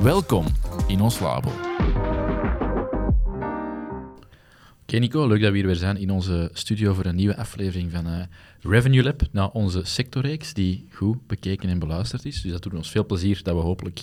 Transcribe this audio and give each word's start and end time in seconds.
Welkom 0.00 0.46
in 0.86 1.00
ons 1.00 1.20
labo. 1.20 1.48
Oké 4.82 4.96
Nico, 4.98 5.26
leuk 5.26 5.40
dat 5.40 5.50
we 5.50 5.56
hier 5.56 5.66
weer 5.66 5.76
zijn 5.76 5.96
in 5.96 6.10
onze 6.10 6.50
studio 6.52 6.94
voor 6.94 7.04
een 7.04 7.14
nieuwe 7.14 7.36
aflevering 7.36 7.90
van 7.90 8.06
uh, 8.06 8.22
Revenue 8.60 9.02
Lab. 9.02 9.22
Na 9.30 9.46
onze 9.46 9.80
sectorreeks 9.84 10.54
die 10.54 10.86
goed 10.92 11.26
bekeken 11.26 11.68
en 11.68 11.78
beluisterd 11.78 12.24
is. 12.24 12.42
Dus 12.42 12.52
dat 12.52 12.62
doet 12.62 12.74
ons 12.74 12.90
veel 12.90 13.06
plezier 13.06 13.40
dat 13.42 13.54
we 13.54 13.60
hopelijk 13.60 14.02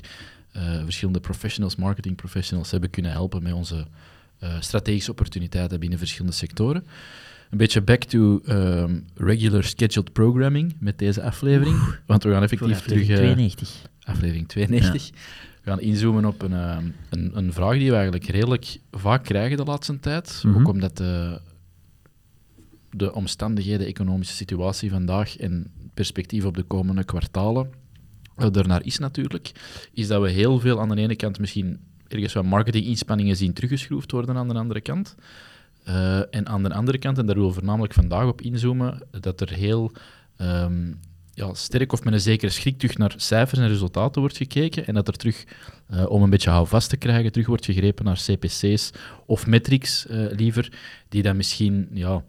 uh, 0.55 0.84
verschillende 0.84 1.20
professionals, 1.20 1.75
marketing 1.75 2.15
professionals 2.15 2.71
hebben 2.71 2.90
kunnen 2.90 3.12
helpen 3.12 3.43
met 3.43 3.53
onze 3.53 3.87
uh, 4.43 4.55
strategische 4.59 5.12
opportuniteiten 5.12 5.79
binnen 5.79 5.98
verschillende 5.98 6.35
sectoren. 6.35 6.85
Een 7.49 7.57
beetje 7.57 7.81
back 7.81 8.03
to 8.03 8.41
um, 8.48 9.05
regular 9.15 9.63
scheduled 9.63 10.13
programming 10.13 10.76
met 10.79 10.98
deze 10.99 11.23
aflevering. 11.23 11.79
Want 12.05 12.23
we 12.23 12.31
gaan 12.31 12.43
effectief 12.43 12.81
terug... 12.81 13.05
92. 13.05 13.70
Aflevering 14.03 14.48
92. 14.48 15.07
Ja. 15.07 15.13
We 15.63 15.70
gaan 15.70 15.81
inzoomen 15.81 16.26
op 16.26 16.41
een, 16.41 16.52
uh, 16.52 16.77
een, 17.10 17.38
een, 17.38 17.54
vraag 17.54 17.77
die 17.77 17.90
we 17.90 17.96
eigenlijk 17.96 18.26
redelijk 18.26 18.79
vaak 18.91 19.24
krijgen 19.24 19.57
de 19.57 19.63
laatste 19.63 19.99
tijd. 19.99 20.41
Mm 20.43 20.54
-hmm. 20.54 20.62
Ook 20.62 20.68
omdat 20.68 20.98
de, 20.98 21.41
de 22.91 23.13
omstandigheden, 23.13 23.80
de 23.80 23.85
economische 23.85 24.35
situatie 24.35 24.90
vandaag 24.90 25.37
en 25.37 25.71
perspectief 25.93 26.46
op 26.46 26.55
de 26.55 26.63
komende 26.63 27.04
kwartalen 27.04 27.70
ernaar 28.48 28.85
is 28.85 28.99
natuurlijk, 28.99 29.52
is 29.93 30.07
dat 30.07 30.21
we 30.21 30.30
heel 30.30 30.60
veel 30.60 30.82
aan 30.82 30.90
de 30.90 31.02
ene 31.02 31.15
kant 31.15 31.40
misschien 31.40 31.80
ergens 32.07 32.34
wat 32.34 32.43
marketinginspanningen 32.43 33.35
zien 33.35 33.54
teruggeschroefd 33.54 34.12
worden 34.12 34.37
aan 34.37 34.48
de 34.48 34.54
andere 34.54 34.82
kant. 34.82 35.15
Uh, 35.87 36.35
en 36.35 36.48
aan 36.48 36.63
de 36.63 36.74
andere 36.74 36.98
kant, 36.98 37.18
en 37.18 37.26
daar 37.26 37.35
willen 37.35 37.49
we 37.49 37.55
voornamelijk 37.55 37.93
vandaag 37.93 38.27
op 38.27 38.41
inzoomen, 38.41 39.02
dat 39.20 39.41
er 39.41 39.54
heel 39.54 39.91
um, 40.41 40.99
ja, 41.40 41.54
sterk 41.54 41.91
of 41.91 42.04
met 42.04 42.13
een 42.13 42.20
zekere 42.20 42.51
schrik 42.51 42.77
terug 42.77 42.98
naar 42.98 43.13
cijfers 43.18 43.59
en 43.59 43.68
resultaten 43.68 44.21
wordt 44.21 44.37
gekeken 44.37 44.87
en 44.87 44.93
dat 44.93 45.07
er 45.07 45.13
terug, 45.13 45.43
uh, 45.93 46.09
om 46.09 46.23
een 46.23 46.29
beetje 46.29 46.49
houvast 46.49 46.90
te 46.90 46.98
krijgen, 46.98 47.31
terug 47.31 47.48
wordt 47.48 47.65
gegrepen 47.65 48.05
naar 48.05 48.21
CPC's 48.26 48.91
of 49.26 49.48
metrics 49.48 50.05
uh, 50.09 50.26
liever, 50.31 50.71
die 51.09 51.21
dan 51.21 51.37
misschien, 51.37 51.87
ja, 51.93 52.23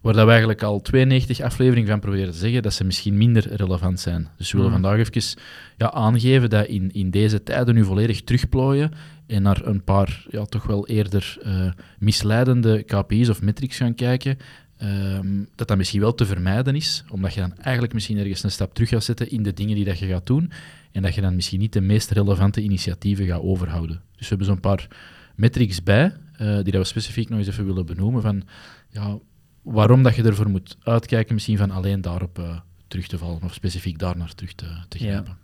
waar 0.00 0.12
dat 0.12 0.24
we 0.24 0.30
eigenlijk 0.30 0.62
al 0.62 0.80
92 0.80 1.40
afleveringen 1.40 1.88
van 1.88 2.00
proberen 2.00 2.32
te 2.32 2.38
zeggen, 2.38 2.62
dat 2.62 2.72
ze 2.72 2.84
misschien 2.84 3.16
minder 3.16 3.56
relevant 3.56 4.00
zijn. 4.00 4.28
Dus 4.36 4.52
we 4.52 4.58
willen 4.58 4.72
mm. 4.72 4.82
vandaag 4.82 5.06
even 5.06 5.40
ja, 5.76 5.92
aangeven 5.92 6.50
dat 6.50 6.66
in, 6.66 6.92
in 6.92 7.10
deze 7.10 7.42
tijden 7.42 7.74
nu 7.74 7.84
volledig 7.84 8.22
terugplooien 8.22 8.92
en 9.26 9.42
naar 9.42 9.66
een 9.66 9.84
paar 9.84 10.26
ja, 10.28 10.44
toch 10.44 10.66
wel 10.66 10.86
eerder 10.86 11.38
uh, 11.46 11.70
misleidende 11.98 12.82
KPI's 12.82 13.28
of 13.28 13.42
metrics 13.42 13.76
gaan 13.76 13.94
kijken, 13.94 14.38
um, 14.82 15.48
dat 15.54 15.68
dat 15.68 15.76
misschien 15.76 16.00
wel 16.00 16.14
te 16.14 16.26
vermijden 16.26 16.74
is, 16.74 17.04
omdat 17.08 17.34
je 17.34 17.40
dan 17.40 17.56
eigenlijk 17.56 17.92
misschien 17.92 18.18
ergens 18.18 18.42
een 18.42 18.50
stap 18.50 18.74
terug 18.74 18.88
gaat 18.88 19.04
zetten 19.04 19.30
in 19.30 19.42
de 19.42 19.52
dingen 19.52 19.74
die 19.74 19.84
dat 19.84 19.98
je 19.98 20.06
gaat 20.06 20.26
doen, 20.26 20.52
en 20.92 21.02
dat 21.02 21.14
je 21.14 21.20
dan 21.20 21.34
misschien 21.34 21.60
niet 21.60 21.72
de 21.72 21.80
meest 21.80 22.10
relevante 22.10 22.62
initiatieven 22.62 23.26
gaat 23.26 23.40
overhouden. 23.40 24.02
Dus 24.10 24.20
we 24.20 24.26
hebben 24.28 24.46
zo'n 24.46 24.60
paar 24.60 24.88
metrics 25.34 25.82
bij, 25.82 26.12
uh, 26.40 26.54
die 26.54 26.72
dat 26.72 26.80
we 26.80 26.84
specifiek 26.84 27.28
nog 27.28 27.38
eens 27.38 27.48
even 27.48 27.66
willen 27.66 27.86
benoemen, 27.86 28.22
van 28.22 28.42
ja, 28.88 29.18
waarom 29.62 30.02
dat 30.02 30.16
je 30.16 30.22
ervoor 30.22 30.50
moet 30.50 30.76
uitkijken, 30.82 31.34
misschien 31.34 31.58
van 31.58 31.70
alleen 31.70 32.00
daarop 32.00 32.38
uh, 32.38 32.58
terug 32.88 33.06
te 33.06 33.18
vallen, 33.18 33.42
of 33.42 33.54
specifiek 33.54 33.98
daar 33.98 34.16
naar 34.16 34.34
terug 34.34 34.52
te, 34.52 34.66
te 34.88 34.98
grijpen. 34.98 35.36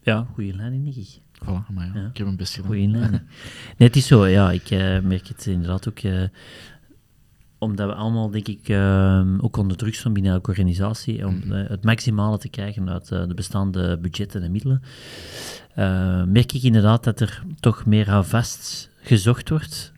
Ja, 0.00 0.14
ja 0.14 0.26
goede 0.32 0.56
leiding, 0.56 0.84
denk 0.84 0.96
ik. 0.96 1.22
Voilà, 1.42 1.72
maar 1.74 1.86
ja, 1.86 2.00
ja. 2.00 2.06
ik 2.06 2.16
heb 2.16 2.26
een 2.26 2.36
best 2.36 2.54
gedaan. 2.54 2.68
Goeie 2.68 2.88
leiding. 2.88 3.22
nee, 3.78 3.88
het 3.88 3.96
is 3.96 4.06
zo, 4.06 4.26
ja, 4.26 4.50
ik 4.50 4.70
uh, 4.70 5.00
merk 5.00 5.28
het 5.28 5.46
inderdaad 5.46 5.88
ook 5.88 6.00
omdat 7.64 7.88
we 7.88 7.94
allemaal, 7.94 8.30
denk 8.30 8.48
ik, 8.48 8.68
uh, 8.68 9.44
ook 9.44 9.56
onder 9.56 9.76
druk 9.76 9.94
staan 9.94 10.12
binnen 10.12 10.32
elke 10.32 10.50
organisatie, 10.50 11.26
om 11.26 11.42
uh, 11.46 11.68
het 11.68 11.84
maximale 11.84 12.38
te 12.38 12.48
krijgen 12.48 12.90
uit 12.90 13.10
uh, 13.10 13.26
de 13.26 13.34
bestaande 13.34 13.98
budgetten 13.98 14.42
en 14.42 14.50
middelen, 14.50 14.82
merk 16.32 16.52
ik 16.52 16.62
inderdaad 16.62 17.04
dat 17.04 17.20
er 17.20 17.42
toch 17.60 17.86
meer 17.86 18.10
houvast 18.10 18.90
gezocht 19.02 19.48
wordt. 19.48 19.92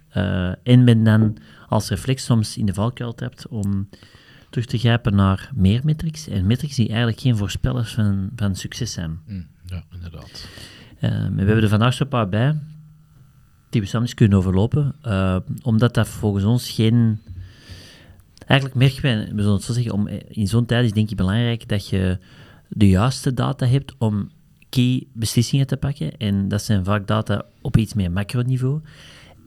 en 0.62 0.84
men 0.84 1.04
dan 1.04 1.36
als 1.68 1.88
reflex 1.88 2.24
soms 2.24 2.56
in 2.56 2.66
de 2.66 2.74
valkuil 2.74 3.12
hebt 3.16 3.48
om 3.48 3.88
terug 4.50 4.66
te 4.66 4.78
grijpen 4.78 5.14
naar 5.14 5.50
meer 5.54 5.80
metrics. 5.84 6.28
En 6.28 6.46
metrics 6.46 6.76
die 6.76 6.88
eigenlijk 6.88 7.20
geen 7.20 7.36
voorspellers 7.36 7.94
van, 7.94 8.28
van 8.36 8.54
succes 8.54 8.92
zijn. 8.92 9.18
Mm, 9.26 9.46
ja, 9.64 9.84
inderdaad. 9.92 10.48
we 11.00 11.08
hebben 11.36 11.62
er 11.62 11.68
vandaag 11.68 11.94
zo'n 11.94 12.08
paar 12.08 12.28
bij 12.28 12.58
die 13.70 13.80
we 13.80 13.86
samen 13.86 14.06
eens 14.06 14.16
kunnen 14.16 14.38
overlopen, 14.38 14.94
omdat 15.62 15.94
dat 15.94 16.08
volgens 16.08 16.44
ons 16.44 16.70
geen 16.70 17.20
Eigenlijk 18.46 18.78
merken 18.78 19.02
wij, 19.02 19.16
we 19.34 19.42
zullen 19.42 19.56
het 19.56 19.62
zo 19.62 19.72
zeggen, 19.72 19.92
om, 19.92 20.08
in 20.28 20.48
zo'n 20.48 20.66
tijd 20.66 20.84
is 20.84 20.92
denk 20.92 21.10
ik 21.10 21.16
belangrijk 21.16 21.68
dat 21.68 21.88
je 21.88 22.18
de 22.68 22.88
juiste 22.88 23.34
data 23.34 23.66
hebt 23.66 23.94
om 23.98 24.30
key 24.68 25.06
beslissingen 25.12 25.66
te 25.66 25.76
pakken. 25.76 26.16
En 26.16 26.48
dat 26.48 26.62
zijn 26.62 26.84
vaak 26.84 27.06
data 27.06 27.44
op 27.60 27.76
iets 27.76 27.94
meer 27.94 28.12
macroniveau. 28.12 28.80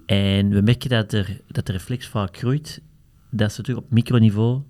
En 0.06 0.50
we 0.50 0.62
merken 0.62 0.90
dat, 0.90 1.14
er, 1.14 1.42
dat 1.48 1.66
de 1.66 1.72
reflex 1.72 2.08
vaak 2.08 2.38
groeit, 2.38 2.82
dat 3.30 3.54
ze 3.54 3.62
terug 3.62 3.78
op 3.78 3.92
microniveau 3.92 4.62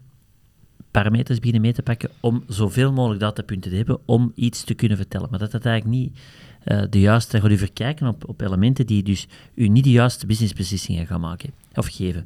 parameters 0.91 1.37
beginnen 1.37 1.61
mee 1.61 1.73
te 1.73 1.81
pakken 1.81 2.09
om 2.19 2.43
zoveel 2.47 2.91
mogelijk 2.91 3.19
datapunten 3.19 3.71
te 3.71 3.77
hebben 3.77 3.99
om 4.05 4.31
iets 4.35 4.63
te 4.63 4.73
kunnen 4.73 4.97
vertellen. 4.97 5.27
Maar 5.29 5.39
dat 5.39 5.51
dat 5.51 5.65
eigenlijk 5.65 5.97
niet 5.97 6.19
uh, 6.65 6.81
de 6.89 6.99
juiste... 6.99 7.41
gaat 7.41 7.51
u 7.51 7.57
verkijken 7.57 8.07
op, 8.07 8.29
op 8.29 8.41
elementen 8.41 8.85
die 8.85 9.03
dus 9.03 9.27
u 9.53 9.67
niet 9.67 9.83
de 9.83 9.91
juiste 9.91 10.25
businessbeslissingen 10.25 11.07
gaan 11.07 11.21
maken 11.21 11.51
of 11.73 11.87
geven. 11.87 12.25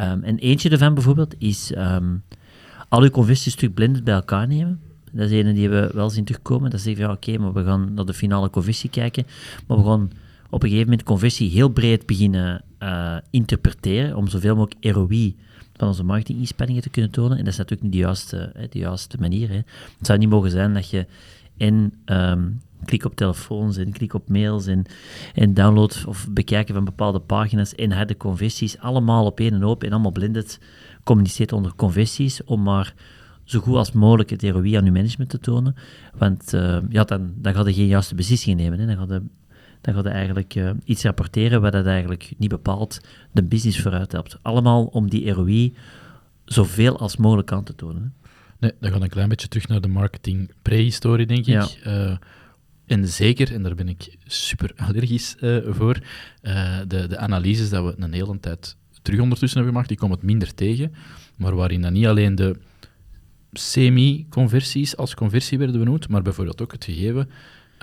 Um, 0.00 0.22
en 0.22 0.38
eentje 0.38 0.68
ervan 0.68 0.94
bijvoorbeeld 0.94 1.34
is 1.38 1.72
um, 1.76 2.22
al 2.88 3.02
uw 3.02 3.10
conversies 3.10 3.56
blended 3.74 4.04
bij 4.04 4.14
elkaar 4.14 4.46
nemen. 4.46 4.80
Dat 5.12 5.30
is 5.30 5.44
een 5.44 5.54
die 5.54 5.68
we 5.68 5.90
wel 5.92 6.10
zien 6.10 6.24
terugkomen. 6.24 6.70
Dat 6.70 6.80
zeggen 6.80 7.04
ja, 7.04 7.12
oké, 7.12 7.38
maar 7.38 7.52
we 7.52 7.64
gaan 7.64 7.94
naar 7.94 8.04
de 8.04 8.14
finale 8.14 8.50
conversie 8.50 8.90
kijken. 8.90 9.26
Maar 9.66 9.76
we 9.76 9.84
gaan 9.84 10.10
op 10.50 10.62
een 10.62 10.68
gegeven 10.68 10.90
moment 10.90 11.02
conversie 11.06 11.50
heel 11.50 11.68
breed 11.68 12.06
beginnen 12.06 12.64
uh, 12.78 13.16
interpreteren, 13.30 14.16
om 14.16 14.28
zoveel 14.28 14.56
mogelijk 14.56 14.94
ROI 14.94 15.36
van 15.76 15.88
onze 15.88 16.04
marketinginspanningen 16.04 16.82
te 16.82 16.90
kunnen 16.90 17.10
tonen. 17.10 17.38
En 17.38 17.44
dat 17.44 17.52
is 17.52 17.58
natuurlijk 17.58 17.82
niet 17.82 17.92
de 17.92 17.98
juiste, 17.98 18.50
hè, 18.54 18.68
de 18.68 18.78
juiste 18.78 19.16
manier. 19.20 19.48
Hè. 19.48 19.60
Het 19.98 20.06
zou 20.06 20.18
niet 20.18 20.28
mogen 20.28 20.50
zijn 20.50 20.74
dat 20.74 20.90
je 20.90 21.06
en 21.56 21.92
um, 22.06 22.60
klik 22.84 23.04
op 23.04 23.14
telefoons 23.14 23.76
en 23.76 23.92
klik 23.92 24.14
op 24.14 24.28
mails 24.28 24.66
en, 24.66 24.84
en 25.34 25.54
download 25.54 26.04
of 26.06 26.26
bekijken 26.30 26.74
van 26.74 26.84
bepaalde 26.84 27.20
pagina's 27.20 27.74
en 27.74 27.92
harde 27.92 28.16
conversies, 28.16 28.78
allemaal 28.78 29.26
op 29.26 29.40
één 29.40 29.54
en 29.54 29.62
hoop 29.62 29.84
en 29.84 29.92
allemaal 29.92 30.12
blended 30.12 30.60
communiceert 31.04 31.52
onder 31.52 31.74
conversies 31.74 32.44
om 32.44 32.62
maar 32.62 32.94
zo 33.44 33.60
goed 33.60 33.76
als 33.76 33.92
mogelijk 33.92 34.30
het 34.30 34.42
ROI 34.42 34.74
aan 34.74 34.84
je 34.84 34.92
management 34.92 35.30
te 35.30 35.38
tonen. 35.38 35.74
Want 36.14 36.54
uh, 36.54 36.78
ja, 36.88 37.04
dan, 37.04 37.32
dan 37.36 37.54
gaat 37.54 37.66
je 37.66 37.74
geen 37.74 37.86
juiste 37.86 38.14
beslissingen 38.14 38.56
nemen. 38.56 38.78
Hè. 38.78 38.86
Dan 38.86 38.96
gaat 38.96 39.08
je, 39.08 39.22
dan 39.80 39.94
gaat 39.94 40.04
je 40.04 40.10
eigenlijk 40.10 40.54
uh, 40.54 40.70
iets 40.84 41.02
rapporteren 41.02 41.60
wat 41.60 41.72
dat 41.72 41.86
eigenlijk 41.86 42.32
niet 42.38 42.48
bepaalt 42.48 43.00
de 43.32 43.42
business 43.42 43.80
vooruit 43.80 44.12
helpt. 44.12 44.38
Allemaal 44.42 44.84
om 44.84 45.10
die 45.10 45.30
ROI 45.30 45.74
zoveel 46.44 46.98
als 46.98 47.16
mogelijk 47.16 47.52
aan 47.52 47.64
te 47.64 47.74
tonen. 47.74 48.02
Hè. 48.02 48.08
Nee, 48.58 48.72
dan 48.80 48.90
gaat 48.92 49.02
een 49.02 49.08
klein 49.08 49.28
beetje 49.28 49.48
terug 49.48 49.68
naar 49.68 49.80
de 49.80 49.88
marketing 49.88 50.50
prehistorie, 50.62 51.26
denk 51.26 51.46
ik. 51.46 51.46
Ja. 51.46 51.68
Uh, 51.86 52.16
en 52.86 53.08
zeker, 53.08 53.52
en 53.52 53.62
daar 53.62 53.74
ben 53.74 53.88
ik 53.88 54.16
super 54.26 54.72
allergisch 54.76 55.36
uh, 55.40 55.58
voor, 55.68 55.98
uh, 56.42 56.78
de, 56.88 57.06
de 57.06 57.18
analyses 57.18 57.70
dat 57.70 57.84
we 57.84 58.02
een 58.02 58.12
hele 58.12 58.40
tijd 58.40 58.76
terug 59.02 59.20
ondertussen 59.20 59.58
hebben 59.58 59.74
gemaakt, 59.74 59.88
die 59.88 59.98
komen 59.98 60.16
het 60.16 60.26
minder 60.26 60.54
tegen, 60.54 60.94
maar 61.36 61.54
waarin 61.54 61.82
dan 61.82 61.92
niet 61.92 62.06
alleen 62.06 62.34
de 62.34 62.56
semi-conversies 63.52 64.96
als 64.96 65.14
conversie 65.14 65.58
werden 65.58 65.78
benoemd, 65.78 66.08
maar 66.08 66.22
bijvoorbeeld 66.22 66.62
ook 66.62 66.72
het 66.72 66.84
gegeven 66.84 67.28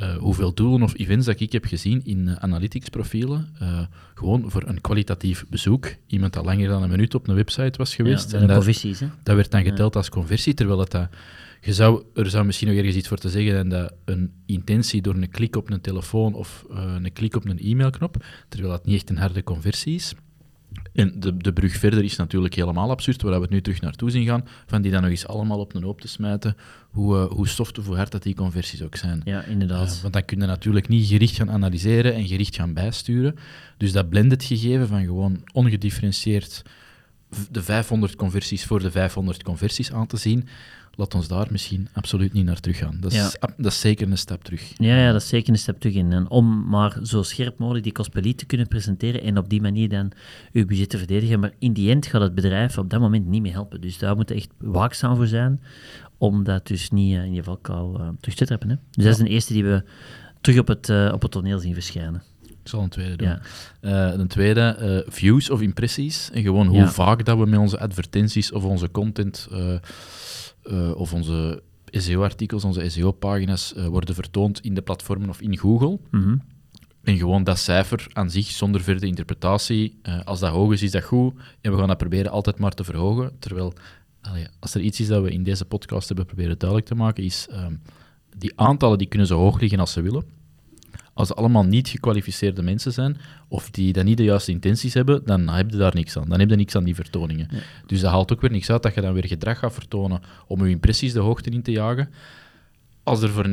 uh, 0.01 0.17
hoeveel 0.17 0.53
doelen 0.53 0.81
of 0.81 0.97
events 0.97 1.25
dat 1.25 1.39
ik 1.39 1.51
heb 1.51 1.65
gezien 1.65 2.01
in 2.05 2.27
uh, 2.27 2.35
analytics-profielen, 2.35 3.49
uh, 3.61 3.79
gewoon 4.13 4.51
voor 4.51 4.63
een 4.67 4.81
kwalitatief 4.81 5.45
bezoek. 5.49 5.95
Iemand 6.07 6.33
dat 6.33 6.45
langer 6.45 6.67
dan 6.67 6.83
een 6.83 6.89
minuut 6.89 7.15
op 7.15 7.27
een 7.27 7.35
website 7.35 7.77
was 7.77 7.95
geweest. 7.95 8.31
Ja, 8.31 8.39
en 8.39 8.47
dat, 8.47 8.65
dat 9.23 9.35
werd 9.35 9.51
dan 9.51 9.63
geteld 9.63 9.95
als 9.95 10.09
conversie, 10.09 10.53
terwijl 10.53 10.79
het 10.79 10.91
dat 10.91 11.09
je 11.61 11.73
zou, 11.73 12.03
er 12.13 12.29
zou 12.29 12.45
misschien 12.45 12.67
nog 12.67 12.77
ergens 12.77 12.95
iets 12.95 13.07
voor 13.07 13.17
te 13.17 13.29
zeggen 13.29 13.51
zijn 13.51 13.69
dat 13.69 13.93
een 14.05 14.31
intentie 14.45 15.01
door 15.01 15.15
een 15.15 15.29
klik 15.29 15.55
op 15.55 15.69
een 15.69 15.81
telefoon 15.81 16.33
of 16.33 16.65
uh, 16.71 16.95
een 17.01 17.13
klik 17.13 17.35
op 17.35 17.45
een 17.45 17.59
e-mailknop, 17.59 18.25
terwijl 18.49 18.71
dat 18.71 18.85
niet 18.85 18.95
echt 18.95 19.09
een 19.09 19.17
harde 19.17 19.43
conversie 19.43 19.95
is. 19.95 20.13
En 20.93 21.19
de, 21.19 21.37
de 21.37 21.53
brug 21.53 21.73
verder 21.73 22.03
is 22.03 22.15
natuurlijk 22.15 22.53
helemaal 22.53 22.89
absurd, 22.89 23.21
waar 23.21 23.33
we 23.33 23.41
het 23.41 23.49
nu 23.49 23.61
terug 23.61 23.81
naartoe 23.81 24.11
zien 24.11 24.25
gaan, 24.25 24.47
van 24.65 24.81
die 24.81 24.91
dan 24.91 25.01
nog 25.01 25.09
eens 25.09 25.27
allemaal 25.27 25.59
op 25.59 25.75
een 25.75 25.83
hoop 25.83 26.01
te 26.01 26.07
smijten, 26.07 26.55
hoe, 26.89 27.15
uh, 27.15 27.25
hoe 27.31 27.47
soft 27.47 27.77
of 27.77 27.85
hoe 27.85 27.95
hard 27.95 28.11
dat 28.11 28.23
die 28.23 28.35
conversies 28.35 28.83
ook 28.83 28.95
zijn. 28.95 29.21
Ja, 29.25 29.43
inderdaad. 29.43 29.93
Uh, 29.95 30.01
want 30.01 30.13
dan 30.13 30.25
kun 30.25 30.39
je 30.39 30.45
natuurlijk 30.45 30.87
niet 30.87 31.07
gericht 31.07 31.35
gaan 31.35 31.51
analyseren 31.51 32.13
en 32.13 32.27
gericht 32.27 32.55
gaan 32.55 32.73
bijsturen. 32.73 33.35
Dus 33.77 33.91
dat 33.91 34.09
blended 34.09 34.43
gegeven 34.43 34.87
van 34.87 35.03
gewoon 35.03 35.43
ongedifferentieerd 35.53 36.63
de 37.51 37.63
500 37.63 38.15
conversies 38.15 38.65
voor 38.65 38.79
de 38.79 38.91
500 38.91 39.43
conversies 39.43 39.91
aan 39.91 40.07
te 40.07 40.17
zien, 40.17 40.47
laat 40.95 41.15
ons 41.15 41.27
daar 41.27 41.47
misschien 41.51 41.87
absoluut 41.93 42.33
niet 42.33 42.45
naar 42.45 42.59
terug 42.59 42.77
gaan. 42.77 42.97
Dat 42.99 43.11
is, 43.11 43.17
Ja. 43.17 43.49
dat 43.57 43.71
is 43.71 43.79
zeker 43.79 44.11
een 44.11 44.17
stap 44.17 44.43
terug. 44.43 44.73
Ja, 44.77 44.97
ja, 44.97 45.11
dat 45.11 45.21
is 45.21 45.27
zeker 45.27 45.53
een 45.53 45.59
stap 45.59 45.79
terug 45.79 45.95
in. 45.95 46.11
En 46.11 46.29
om 46.29 46.69
maar 46.69 46.97
zo 47.03 47.23
scherp 47.23 47.57
mogelijk 47.57 47.83
die 47.83 47.93
kost 47.93 48.11
per 48.11 48.21
lead 48.23 48.37
te 48.37 48.45
kunnen 48.45 48.67
presenteren 48.67 49.21
en 49.21 49.37
op 49.37 49.49
die 49.49 49.61
manier 49.61 49.89
dan 49.89 50.11
uw 50.53 50.65
budget 50.65 50.89
te 50.89 50.97
verdedigen. 50.97 51.39
Maar 51.39 51.51
in 51.59 51.73
die 51.73 51.89
end 51.89 52.05
gaat 52.05 52.21
het 52.21 52.35
bedrijf 52.35 52.77
op 52.77 52.89
dat 52.89 52.99
moment 52.99 53.25
niet 53.27 53.41
meer 53.41 53.51
helpen. 53.51 53.81
Dus 53.81 53.97
daar 53.97 54.15
moet 54.15 54.29
je 54.29 54.35
echt 54.35 54.49
waakzaam 54.57 55.15
voor 55.15 55.27
zijn 55.27 55.61
om 56.17 56.43
dat 56.43 56.67
dus 56.67 56.89
niet 56.89 57.15
eh, 57.15 57.23
in 57.23 57.33
je 57.33 57.43
valkuil 57.43 57.99
eh, 57.99 58.07
terug 58.19 58.35
te 58.37 58.45
trappen. 58.45 58.69
Hè. 58.69 58.75
Dus 58.91 59.03
dat 59.03 59.13
is 59.13 59.19
de 59.19 59.29
eerste 59.29 59.53
die 59.53 59.63
we 59.63 59.83
terug 60.41 60.59
op 60.59 60.67
het, 60.67 60.89
eh, 60.89 61.09
op 61.13 61.21
het 61.21 61.31
toneel 61.31 61.59
zien 61.59 61.73
verschijnen. 61.73 62.23
Zal 62.71 62.81
een 62.83 62.89
tweede 62.89 63.15
doen. 63.15 63.27
Ja. 63.27 63.41
Eh, 63.81 64.19
een 64.19 64.27
tweede, 64.27 64.61
eh, 64.61 65.11
views 65.13 65.49
of 65.49 65.61
impressies. 65.61 66.29
En 66.33 66.41
gewoon 66.41 66.67
hoe 66.67 66.77
Ja. 66.77 66.87
vaak 66.91 67.25
dat 67.25 67.37
we 67.37 67.45
met 67.45 67.59
onze 67.59 67.79
advertenties 67.79 68.51
of 68.51 68.63
onze 68.63 68.91
content 68.91 69.47
eh, 69.51 70.91
of 70.95 71.13
onze 71.13 71.61
SEO-artikels, 71.85 72.63
onze 72.63 72.89
SEO-pagina's 72.89 73.73
worden 73.89 74.15
vertoond 74.15 74.59
in 74.61 74.73
de 74.73 74.81
platformen 74.81 75.29
of 75.29 75.41
in 75.41 75.57
Google. 75.57 75.99
Mhm. 76.11 76.35
En 77.03 77.17
gewoon 77.17 77.43
dat 77.43 77.57
cijfer 77.59 78.07
aan 78.13 78.29
zich, 78.29 78.45
zonder 78.47 78.81
verdere 78.81 79.07
interpretatie, 79.07 79.99
als 80.23 80.39
dat 80.39 80.51
hoog 80.51 80.71
is, 80.71 80.81
is 80.81 80.91
dat 80.91 81.03
goed. 81.03 81.33
En 81.61 81.71
we 81.71 81.77
gaan 81.77 81.87
dat 81.87 81.97
proberen 81.97 82.31
altijd 82.31 82.57
maar 82.59 82.71
te 82.73 82.83
verhogen. 82.83 83.31
Terwijl, 83.39 83.73
allee, 84.21 84.45
als 84.59 84.73
er 84.75 84.81
iets 84.81 84.99
is 84.99 85.07
dat 85.07 85.23
we 85.23 85.31
in 85.31 85.43
deze 85.43 85.65
podcast 85.65 86.07
hebben 86.07 86.25
proberen 86.25 86.57
duidelijk 86.57 86.89
te 86.89 86.95
maken, 86.95 87.23
is 87.23 87.47
ehm, 87.49 87.73
die 88.37 88.53
aantallen 88.59 88.97
die 88.97 89.07
kunnen 89.07 89.27
zo 89.27 89.37
hoog 89.37 89.59
liggen 89.59 89.79
als 89.79 89.91
ze 89.91 90.01
willen. 90.01 90.23
Als 91.21 91.29
ze 91.29 91.35
allemaal 91.35 91.63
niet 91.63 91.87
gekwalificeerde 91.87 92.61
mensen 92.61 92.91
zijn, 92.91 93.17
of 93.47 93.69
die 93.69 93.93
dan 93.93 94.05
niet 94.05 94.17
de 94.17 94.23
juiste 94.23 94.51
intenties 94.51 94.93
hebben, 94.93 95.21
dan 95.25 95.49
heb 95.49 95.69
je 95.69 95.77
daar 95.77 95.95
niks 95.95 96.17
aan. 96.17 96.29
Dan 96.29 96.39
heb 96.39 96.49
je 96.49 96.55
niks 96.55 96.75
aan 96.75 96.83
die 96.83 96.95
vertoningen. 96.95 97.47
Dus 97.85 98.01
dat 98.01 98.11
haalt 98.11 98.33
ook 98.33 98.41
weer 98.41 98.51
niks 98.51 98.69
uit 98.69 98.83
dat 98.83 98.93
je 98.93 99.01
dan 99.01 99.13
weer 99.13 99.27
gedrag 99.27 99.59
gaat 99.59 99.73
vertonen 99.73 100.21
om 100.47 100.65
je 100.65 100.69
impressies 100.69 101.13
de 101.13 101.19
hoogte 101.19 101.49
in 101.49 101.61
te 101.61 101.71
jagen. 101.71 102.09
Als 103.03 103.21
er 103.21 103.29
voor 103.29 103.49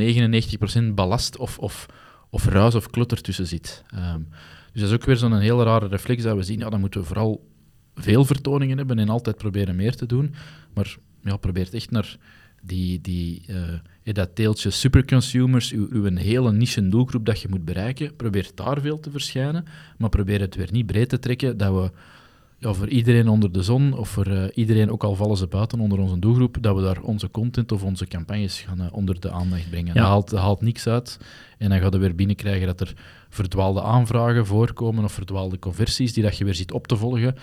99% 0.91 0.95
ballast 0.95 1.37
of, 1.37 1.59
of, 1.59 1.87
of 2.31 2.45
ruis 2.45 2.75
of 2.75 2.91
klutter 2.91 3.21
tussen 3.21 3.47
zit. 3.47 3.85
Ehm, 3.91 4.21
dus 4.73 4.81
dat 4.83 4.91
is 4.91 4.97
ook 4.97 5.05
weer 5.05 5.17
zo'n 5.17 5.39
hele 5.39 5.65
rare 5.65 5.87
reflex 5.87 6.23
dat 6.23 6.37
we 6.37 6.43
zien. 6.43 6.59
Ja, 6.59 6.71
dan 6.71 6.81
moeten 6.81 7.01
we 7.01 7.07
vooral 7.07 7.49
veel 7.95 8.25
vertoningen 8.25 8.79
hebben 8.79 8.99
en 8.99 9.09
altijd 9.09 9.37
proberen 9.37 9.77
meer 9.77 9.97
te 9.97 10.07
doen. 10.07 10.35
Maar 10.75 10.97
ja, 11.23 11.37
probeer 11.37 11.69
echt 11.73 11.91
naar 11.91 12.17
die, 12.69 13.01
die, 13.01 13.43
eh, 14.05 14.15
dat 14.15 14.37
deeltje 14.37 14.71
superconsumers, 14.71 15.73
uw, 15.73 15.87
uw 15.91 16.05
een 16.07 16.17
hele 16.17 16.53
niche 16.53 16.89
doelgroep 16.89 17.27
dat 17.27 17.41
je 17.41 17.49
moet 17.49 17.65
bereiken, 17.65 18.17
probeer 18.17 18.51
daar 18.55 18.81
veel 18.81 19.01
te 19.01 19.11
verschijnen, 19.11 19.65
maar 19.99 20.09
probeer 20.09 20.41
het 20.41 20.55
weer 20.55 20.69
niet 20.71 20.87
breed 20.87 21.09
te 21.09 21.19
trekken 21.19 21.57
dat 21.57 21.75
we 21.75 21.91
ja, 22.59 22.73
voor 22.73 22.89
iedereen 22.89 23.29
onder 23.29 23.53
de 23.53 23.63
zon, 23.63 23.93
of 23.93 24.09
voor 24.09 24.27
eh, 24.27 24.45
iedereen, 24.55 24.91
ook 24.91 25.05
al 25.05 25.15
vallen 25.15 25.37
ze 25.37 25.47
buiten 25.47 25.81
onder 25.81 25.99
onze 25.99 26.19
doelgroep, 26.19 26.57
dat 26.61 26.77
we 26.77 26.83
daar 26.83 27.01
onze 27.01 27.31
content 27.31 27.73
of 27.73 27.83
onze 27.83 28.07
campagnes 28.07 28.61
gaan 28.61 28.81
eh, 28.81 28.93
onder 28.93 29.21
de 29.21 29.31
aandacht 29.31 29.71
brengen. 29.71 29.95
Ja. 29.95 30.01
Dat, 30.01 30.09
haalt, 30.09 30.31
dat 30.31 30.41
haalt 30.41 30.61
niks 30.61 30.87
uit. 30.87 31.21
En 31.59 31.69
dan 31.69 31.79
ga 31.81 31.89
je 31.91 31.99
weer 31.99 32.15
binnenkrijgen 32.15 32.67
dat 32.67 32.81
er 32.81 32.95
verdwaalde 33.29 33.83
aanvragen 33.83 34.47
voorkomen 34.47 35.05
of 35.05 35.13
verdwaalde 35.13 35.59
conversies 35.59 36.13
die 36.13 36.23
dat 36.23 36.37
je 36.37 36.45
weer 36.45 36.55
ziet 36.55 36.73
op 36.73 36.87
te 36.87 36.97
volgen. 36.97 37.35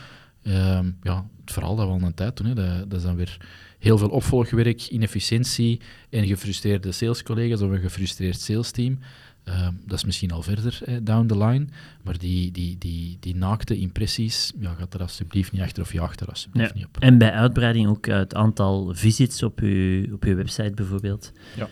Ehm, 0.43 0.91
ja, 1.01 1.25
het 1.41 1.53
verhaal 1.53 1.75
dat 1.75 1.87
we 1.87 1.93
al 1.93 2.01
een 2.01 2.13
tijd 2.13 2.37
doen, 2.37 2.47
hè, 2.47 2.53
dat, 2.53 2.89
dat 2.89 2.99
is 2.99 3.05
dan 3.05 3.15
weer 3.15 3.37
heel 3.85 3.97
veel 3.97 4.09
opvolgwerk, 4.09 4.87
inefficiëntie 4.87 5.79
en 6.09 6.27
gefrustreerde 6.27 6.91
salescollega's 6.91 7.61
of 7.61 7.69
een 7.71 7.79
gefrustreerd 7.79 8.39
salesteam. 8.41 8.99
Ehm, 9.43 9.73
dat 9.85 9.97
is 9.97 10.05
misschien 10.05 10.31
al 10.31 10.41
verder 10.41 10.79
eh, 10.85 10.95
down 11.01 11.25
the 11.27 11.37
line, 11.37 11.65
maar 12.03 12.17
die, 12.17 12.51
die, 12.51 12.77
die, 12.77 13.17
die 13.19 13.35
naakte 13.35 13.77
impressies, 13.77 14.51
ja, 14.59 14.73
gaat 14.73 14.93
er 14.93 15.01
alsjeblieft 15.01 15.51
niet 15.51 15.61
achter 15.61 15.83
of 15.83 15.93
jaag 15.93 16.15
er 16.19 16.27
alsjeblieft 16.27 16.69
Ja. 16.69 16.75
niet 16.75 16.85
op. 16.85 16.97
En 16.99 17.17
bij 17.17 17.31
uitbreiding 17.31 17.87
ook 17.87 18.05
het 18.05 18.35
aantal 18.35 18.91
visits 18.93 19.43
op 19.43 19.59
uw, 19.59 20.13
op 20.13 20.23
uw 20.23 20.35
website 20.35 20.71
bijvoorbeeld. 20.75 21.31
Ja. 21.55 21.67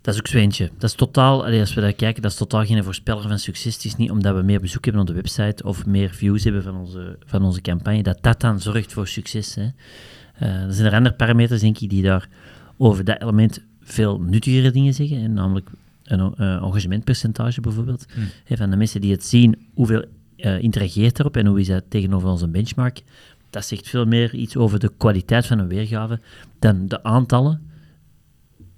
Dat 0.00 0.14
is 0.14 0.20
ook 0.20 0.26
zo 0.26 0.38
eentje. 0.38 0.70
Dat 0.78 0.90
is 0.90 0.96
totaal, 0.96 1.44
allee, 1.44 1.60
als 1.60 1.74
we 1.74 1.80
daar 1.80 1.92
kijken, 1.92 2.22
dat 2.22 2.30
is 2.30 2.36
totaal 2.36 2.64
geen 2.64 2.84
voorspeller 2.84 3.22
van 3.28 3.38
succes. 3.38 3.74
Het 3.74 3.84
is 3.84 3.96
niet 3.96 4.10
omdat 4.10 4.34
we 4.34 4.42
meer 4.42 4.60
bezoek 4.60 4.84
hebben 4.84 5.02
op 5.02 5.08
de 5.08 5.14
website 5.14 5.64
of 5.64 5.86
meer 5.86 6.10
views 6.10 6.44
hebben 6.44 6.62
van 6.62 6.76
onze, 6.76 7.18
van 7.26 7.42
onze 7.42 7.60
campagne, 7.60 8.02
dat 8.02 8.18
dat 8.20 8.40
dan 8.40 8.60
zorgt 8.60 8.92
voor 8.92 9.06
succes. 9.08 9.54
Hè. 9.54 9.68
Eh, 10.32 10.62
er 10.62 10.72
zijn 10.72 10.86
er 10.86 10.96
andere 10.96 11.14
parameters, 11.14 11.60
denk 11.60 11.78
ik, 11.78 11.90
die 11.90 12.02
daar 12.02 12.28
over 12.76 13.04
dat 13.04 13.20
element 13.20 13.64
veel 13.80 14.20
nuttigere 14.20 14.70
dingen 14.70 14.94
zeggen. 14.94 15.20
Hè, 15.20 15.28
namelijk 15.28 15.70
een 16.04 16.34
eh, 16.34 16.54
engagementpercentage 16.54 17.60
bijvoorbeeld. 17.60 18.06
Hmm. 18.14 18.24
Hè, 18.44 18.56
van 18.56 18.70
de 18.70 18.76
mensen 18.76 19.00
die 19.00 19.12
het 19.12 19.24
zien, 19.24 19.66
hoeveel 19.74 20.04
eh, 20.36 20.62
interageert 20.62 21.18
erop 21.18 21.36
en 21.36 21.46
hoe 21.46 21.60
is 21.60 21.66
dat 21.66 21.84
tegenover 21.88 22.28
onze 22.28 22.48
benchmark. 22.48 23.02
Dat 23.50 23.64
zegt 23.64 23.88
veel 23.88 24.06
meer 24.06 24.34
iets 24.34 24.56
over 24.56 24.78
de 24.78 24.92
kwaliteit 24.96 25.46
van 25.46 25.58
een 25.58 25.68
weergave 25.68 26.20
dan 26.58 26.88
de 26.88 27.02
aantallen 27.02 27.70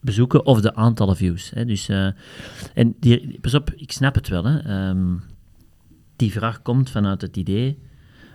bezoeken 0.00 0.46
of 0.46 0.60
de 0.60 0.74
aantallen 0.74 1.16
views. 1.16 1.50
Hè. 1.50 1.64
Dus, 1.64 1.88
en 2.74 2.94
die, 3.00 3.38
pas 3.40 3.54
op, 3.54 3.70
ik 3.76 3.92
snap 3.92 4.14
het 4.14 4.28
wel. 4.28 4.44
Hè. 4.44 4.58
Ehm, 4.58 5.14
die 6.16 6.32
vraag 6.32 6.62
komt 6.62 6.90
vanuit 6.90 7.20
het 7.20 7.36
idee, 7.36 7.78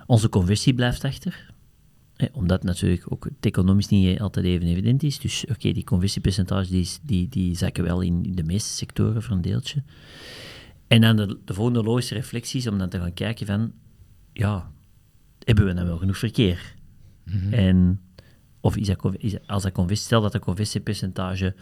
onze 0.06 0.30
conversie 0.30 0.74
blijft 0.74 1.04
achter. 1.04 1.49
Omdat 2.32 2.64
natuurlijk 2.64 3.12
ook 3.12 3.24
het 3.24 3.46
economisch 3.46 3.88
niet 3.88 4.20
altijd 4.20 4.46
even 4.46 4.68
evident 4.68 5.04
is. 5.04 5.20
Dus 5.20 5.46
oké, 5.50 5.72
die 5.72 5.84
conversiepercentage 5.84 6.70
die, 6.72 6.88
die, 7.02 7.30
die 7.30 7.56
zakken 7.58 7.84
wel 7.84 8.02
in, 8.02 8.24
in 8.26 8.36
de 8.36 8.44
meeste 8.44 8.70
sectoren 8.70 9.24
voor 9.24 9.36
een 9.36 9.42
deeltje. 9.42 9.84
En 10.88 11.02
dan 11.02 11.16
de, 11.16 11.38
de 11.46 11.54
volgende 11.54 11.84
logische 11.84 12.14
reflectie 12.14 12.60
is 12.60 12.68
om 12.68 12.78
dan 12.78 12.90
te 12.90 13.00
gaan 13.00 13.14
kijken 13.14 13.46
van, 13.46 13.72
ja, 14.34 14.72
hebben 15.44 15.66
we 15.66 15.74
dan 15.74 15.86
wel 15.86 15.98
genoeg 15.98 16.18
verkeer? 16.18 16.76
En 17.52 18.02
of 18.60 18.78
is 18.78 18.88
dat, 18.88 19.14
is, 19.18 19.48
als 19.48 19.64
dat 19.64 19.72
conversie, 19.72 20.06
stel 20.06 20.22
dat 20.22 20.32
dat 20.32 20.42
conversiepercentage 20.42 21.56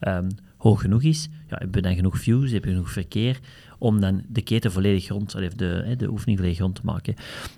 ehm, 0.00 0.30
hoog 0.56 0.80
genoeg 0.80 1.02
is, 1.02 1.28
ja, 1.48 1.56
hebben 1.56 1.72
we 1.72 1.80
dan 1.80 1.94
genoeg 1.94 2.18
views, 2.18 2.50
hebben 2.50 2.70
we 2.70 2.76
genoeg 2.76 2.92
verkeer, 2.92 3.40
om 3.78 4.00
dan 4.00 4.22
de 4.28 4.42
keten 4.42 4.72
volledig 4.72 5.08
rond, 5.08 5.32
de, 5.58 5.82
hè, 5.84 5.96
de 5.96 6.10
oefening 6.10 6.38
volledig 6.38 6.60
rond 6.60 6.74
te 6.74 6.80
maken. 6.84 7.14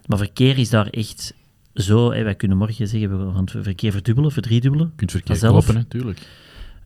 Maar 0.06 0.18
verkeer 0.18 0.58
is 0.58 0.70
daar 0.70 0.86
echt 0.86 1.34
zo, 1.76 2.12
hè, 2.12 2.22
wij 2.22 2.34
kunnen 2.34 2.56
morgen 2.56 2.88
zeggen, 2.88 3.26
we 3.26 3.32
gaan 3.32 3.40
het 3.44 3.50
verkeer 3.50 3.92
verdubbelen, 3.92 4.32
verdriedubbelen. 4.32 4.86
Je 4.86 4.92
kunt 4.96 5.10
verkeerd 5.10 5.38
Vanzelf. 5.38 5.64
kloppen, 5.64 5.82
natuurlijk. 5.84 6.28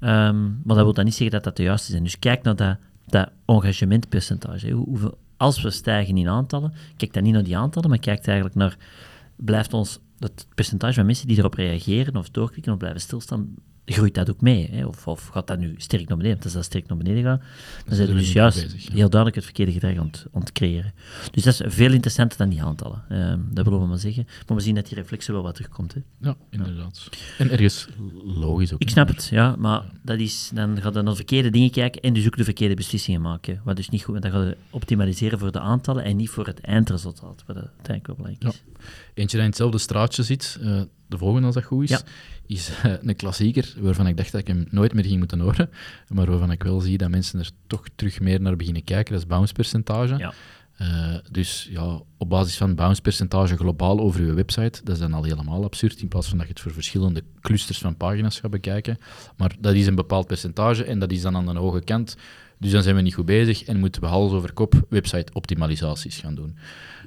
Ehm, 0.01 0.43
maar 0.45 0.77
dat 0.77 0.85
wil 0.85 0.93
dan 0.93 1.05
niet 1.05 1.15
zeggen 1.15 1.31
dat 1.35 1.45
dat 1.45 1.57
de 1.57 1.63
juiste 1.63 1.91
zijn. 1.91 2.03
Dus 2.03 2.19
kijk 2.19 2.43
naar 2.43 2.57
dat, 2.57 2.77
dat 3.07 3.31
engagementpercentage. 3.47 4.67
hè. 4.67 4.73
Hoe- 4.73 4.87
Hoeveel, 4.87 5.19
als 5.37 5.63
we 5.63 5.71
stijgen 5.71 6.17
in 6.17 6.29
aantallen, 6.29 6.73
kijk 6.97 7.13
dan 7.13 7.23
niet 7.23 7.33
naar 7.33 7.43
die 7.45 7.57
aantallen, 7.57 7.89
maar 7.89 7.99
kijk 7.99 8.27
eigenlijk 8.27 8.57
naar, 8.57 8.77
blijft 9.37 9.73
ons 9.75 9.99
het 10.19 10.47
percentage 10.55 10.95
van 10.95 11.07
mensen 11.07 11.27
die 11.27 11.39
erop 11.39 11.55
reageren 11.55 12.17
of 12.17 12.31
doorklikken 12.31 12.73
of 12.73 12.79
blijven 12.79 13.01
stilstaan, 13.01 13.55
groeit 13.93 14.15
dat 14.15 14.31
ook 14.31 14.41
mee? 14.41 14.69
Hè? 14.71 14.87
Of, 14.87 15.07
of 15.07 15.27
gaat 15.27 15.47
dat 15.47 15.59
nu 15.59 15.75
sterk 15.77 16.09
naar 16.09 16.17
beneden? 16.17 16.33
Want 16.33 16.45
als 16.45 16.53
dat 16.53 16.65
sterk 16.65 16.89
naar 16.89 16.99
beneden 16.99 17.23
gaat, 17.23 17.43
dan 17.87 17.97
zijn 17.97 18.09
we 18.09 18.15
dus 18.15 18.33
juist 18.33 18.63
bezig, 18.63 18.83
ja. 18.83 18.93
heel 18.93 19.09
duidelijk 19.09 19.35
het 19.35 19.45
verkeerde 19.45 19.73
gedrag 19.73 19.97
aan 19.97 20.07
het, 20.07 20.27
aan 20.33 20.41
het 20.41 20.53
creëren. 20.53 20.93
Dus 21.31 21.43
dat 21.43 21.61
is 21.61 21.75
veel 21.75 21.93
interessanter 21.93 22.39
dan 22.39 22.49
die 22.49 22.63
aantallen. 22.63 23.05
Ehm, 23.09 23.39
dat 23.51 23.65
willen 23.65 23.81
we 23.81 23.87
maar 23.87 23.99
zeggen. 23.99 24.27
Maar 24.47 24.57
we 24.57 24.63
zien 24.63 24.75
dat 24.75 24.87
die 24.87 24.95
reflexie 24.95 25.35
wel 25.35 25.43
wat 25.43 25.55
terugkomt. 25.55 25.95
Hè? 25.95 26.01
Ja, 26.21 26.37
inderdaad. 26.51 27.09
En 27.39 27.51
ergens 27.51 27.89
logisch 28.25 28.73
ook. 28.73 28.81
Ik 28.81 28.91
snap 28.91 29.09
het, 29.09 29.29
ja, 29.31 29.57
maar 29.59 29.83
dat 30.03 30.19
is, 30.19 30.51
dan 30.55 30.81
gaat 30.81 30.95
je 30.95 31.03
naar 31.03 31.11
de 31.11 31.17
verkeerde 31.17 31.51
dingen 31.51 31.71
kijken 31.71 32.03
en 32.03 32.13
dus 32.13 32.27
ook 32.27 32.37
de 32.37 32.45
verkeerde 32.45 32.75
beslissingen 32.75 33.21
maken. 33.21 33.61
Wat 33.65 33.77
dus 33.77 33.89
niet 33.89 34.03
goed, 34.03 34.23
dan 34.23 34.31
ga 34.31 34.43
je 34.43 34.57
optimaliseren 34.71 35.39
voor 35.39 35.53
de 35.53 35.61
aantallen 35.61 36.05
en 36.05 36.17
niet 36.17 36.31
voor 36.31 36.47
het 36.47 36.61
eindresultaat, 36.61 37.43
wat 37.47 37.57
uiteindelijk 37.57 38.07
wel 38.07 38.17
belangrijk 38.17 38.55
is. 38.55 38.63
Eentje 39.15 39.37
die 39.37 39.41
in 39.41 39.53
hetzelfde 39.53 39.79
straatje 39.79 40.23
zit, 40.23 40.59
eh, 40.63 40.81
de 41.11 41.19
volgende 41.19 41.47
als 41.47 41.55
dat 41.55 41.65
goed 41.65 41.83
is, 41.83 41.91
Ja. 41.91 42.01
is 42.47 42.71
eh, 42.83 42.93
een 43.03 43.17
klassieker 43.17 43.75
waarvan 43.79 44.07
ik 44.07 44.17
dacht 44.17 44.33
dat 44.33 44.41
ik 44.41 44.47
hem 44.47 44.67
nooit 44.71 44.95
meer 44.95 45.05
ging 45.05 45.19
moeten 45.19 45.41
horen, 45.41 45.71
maar 46.09 46.27
waarvan 46.27 46.51
ik 46.51 46.63
wel 46.63 46.81
zie 46.81 46.99
dat 46.99 47.11
mensen 47.11 47.39
er 47.39 47.51
toch 47.67 47.83
terug 47.95 48.21
meer 48.21 48.41
naar 48.41 48.57
beginnen 48.57 48.85
kijken, 48.85 49.13
dat 49.13 49.23
is 49.23 49.29
bounce 49.29 49.53
percentage. 49.53 50.17
Ja. 50.17 50.33
Eh, 50.77 51.15
dus 51.31 51.69
ja, 51.71 52.01
op 52.19 52.29
basis 52.29 52.57
van 52.57 52.75
bounce 52.75 53.01
percentage 53.03 53.57
globaal 53.57 54.01
over 54.01 54.25
je 54.25 54.33
website, 54.33 54.81
dat 54.85 54.95
is 54.95 55.01
dan 55.01 55.13
al 55.13 55.23
helemaal 55.25 55.65
absurd, 55.65 56.01
in 56.01 56.09
plaats 56.09 56.29
van 56.29 56.39
dat 56.39 56.47
je 56.47 56.53
het 56.53 56.63
voor 56.63 56.73
verschillende 56.73 57.23
clusters 57.41 57.79
van 57.79 57.97
pagina's 57.97 58.41
gaat 58.41 58.51
bekijken. 58.51 58.99
Maar 59.37 59.57
dat 59.61 59.75
is 59.75 59.87
een 59.87 59.95
bepaald 59.95 60.27
percentage 60.27 60.85
en 60.85 60.99
dat 60.99 61.13
is 61.13 61.23
dan 61.23 61.37
aan 61.37 61.47
de 61.47 61.53
hoge 61.59 61.81
kant. 61.81 62.17
Dus 62.59 62.71
dan 62.71 62.83
zijn 62.83 62.97
we 62.97 63.01
niet 63.03 63.15
goed 63.15 63.25
bezig 63.27 63.63
en 63.65 63.79
moeten 63.79 64.01
we 64.01 64.07
hals 64.07 64.33
over 64.33 64.53
kop 64.53 64.87
website 64.89 65.33
optimalisaties 65.33 66.19
gaan 66.19 66.35
doen. 66.35 66.57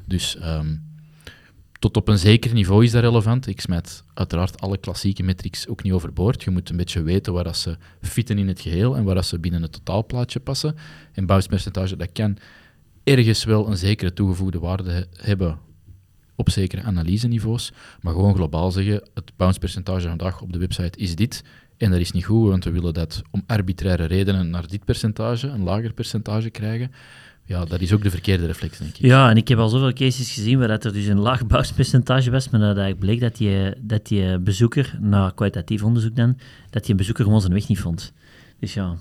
Dus 0.06 0.38
ehm, 0.38 0.76
tot 1.84 1.98
op 1.98 2.08
een 2.08 2.18
zeker 2.18 2.54
niveau 2.54 2.84
is 2.84 2.92
dat 2.92 3.04
relevant. 3.04 3.48
Ik 3.48 3.62
smijt 3.62 4.04
uiteraard 4.14 4.62
alle 4.62 4.78
klassieke 4.78 5.24
metrics 5.24 5.68
ook 5.68 5.84
niet 5.84 5.94
overboord. 5.94 6.44
Je 6.44 6.50
moet 6.50 6.70
een 6.70 6.78
beetje 6.78 7.02
weten 7.02 7.34
waar 7.34 7.44
dat 7.44 7.58
ze 7.58 7.78
fitten 8.02 8.38
in 8.38 8.48
het 8.48 8.60
geheel 8.60 8.96
en 8.96 9.04
waar 9.04 9.16
dat 9.16 9.26
ze 9.26 9.40
binnen 9.40 9.62
het 9.62 9.72
totaalplaatje 9.72 10.40
passen. 10.40 10.76
En 11.14 11.26
bounce 11.26 11.72
dat 11.72 12.12
kan 12.12 12.38
ergens 13.04 13.44
wel 13.44 13.68
een 13.68 13.78
zekere 13.78 14.14
toegevoegde 14.14 14.60
waarde 14.60 14.92
he- 14.92 15.26
hebben 15.26 15.58
op 16.36 16.50
zekere 16.50 16.82
analyseniveaus, 16.82 17.72
maar 18.02 18.14
gewoon 18.14 18.36
globaal 18.36 18.72
zeggen, 18.72 19.10
het 19.14 19.32
bounce 19.36 19.60
percentage 19.60 20.08
vandaag 20.08 20.42
op 20.42 20.54
de 20.54 20.60
website 20.60 21.00
is 21.00 21.16
dit, 21.16 21.44
en 21.78 21.92
dat 21.92 22.00
is 22.00 22.12
niet 22.12 22.26
goed, 22.26 22.50
want 22.50 22.64
we 22.64 22.72
willen 22.72 22.94
dat 22.94 23.22
om 23.32 23.44
arbitraire 23.48 24.06
redenen 24.06 24.50
naar 24.50 24.68
dit 24.68 24.86
percentage, 24.86 25.48
een 25.48 25.64
lager 25.64 25.94
percentage 25.94 26.50
krijgen. 26.50 26.92
Ja, 27.46 27.66
dat 27.66 27.82
is 27.82 27.94
ook 27.94 28.04
de 28.04 28.10
verkeerde 28.10 28.46
reflex, 28.46 28.78
denk 28.78 28.98
ik. 28.98 29.02
Ja, 29.02 29.30
en 29.30 29.38
ik 29.38 29.48
heb 29.48 29.58
al 29.58 29.70
zoveel 29.70 29.94
cases 29.94 30.32
gezien 30.32 30.60
waar 30.60 30.68
dat 30.68 30.86
er 30.86 30.94
dus 30.94 31.06
een 31.06 31.20
laag 31.20 31.48
bounce-percentage 31.48 32.32
was, 32.32 32.50
maar 32.50 32.60
dat 32.60 32.78
eigenlijk 32.78 33.00
bleek 33.00 33.20
dat 33.20 33.36
die, 33.36 33.74
dat 33.80 34.08
die 34.08 34.40
bezoeker, 34.40 34.98
na 35.02 35.32
kwalitatief 35.36 35.84
onderzoek 35.84 36.16
dan, 36.16 36.38
dat 36.70 36.86
die 36.86 36.96
bezoeker 36.96 37.24
gewoon 37.24 37.42
zijn 37.42 37.54
weg 37.54 37.68
niet 37.68 37.80
vond. 37.80 38.14
Dus 38.60 38.74
ja, 38.74 38.98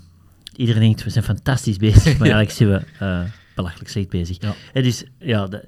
iedereen 0.57 0.83
denkt, 0.83 1.05
we 1.05 1.11
zijn 1.11 1.25
fantastisch 1.25 1.77
bezig, 1.77 2.05
maar 2.19 2.31
eigenlijk 2.31 2.51
zijn 2.51 2.69
we 2.69 3.05
uh, 3.05 3.31
belachelijk 3.55 3.91
slecht 3.91 4.09
bezig. 4.09 4.37
Ja. 4.41 4.55
En 4.73 4.83
dus, 4.83 5.05
ja, 5.19 5.47
dat, 5.47 5.65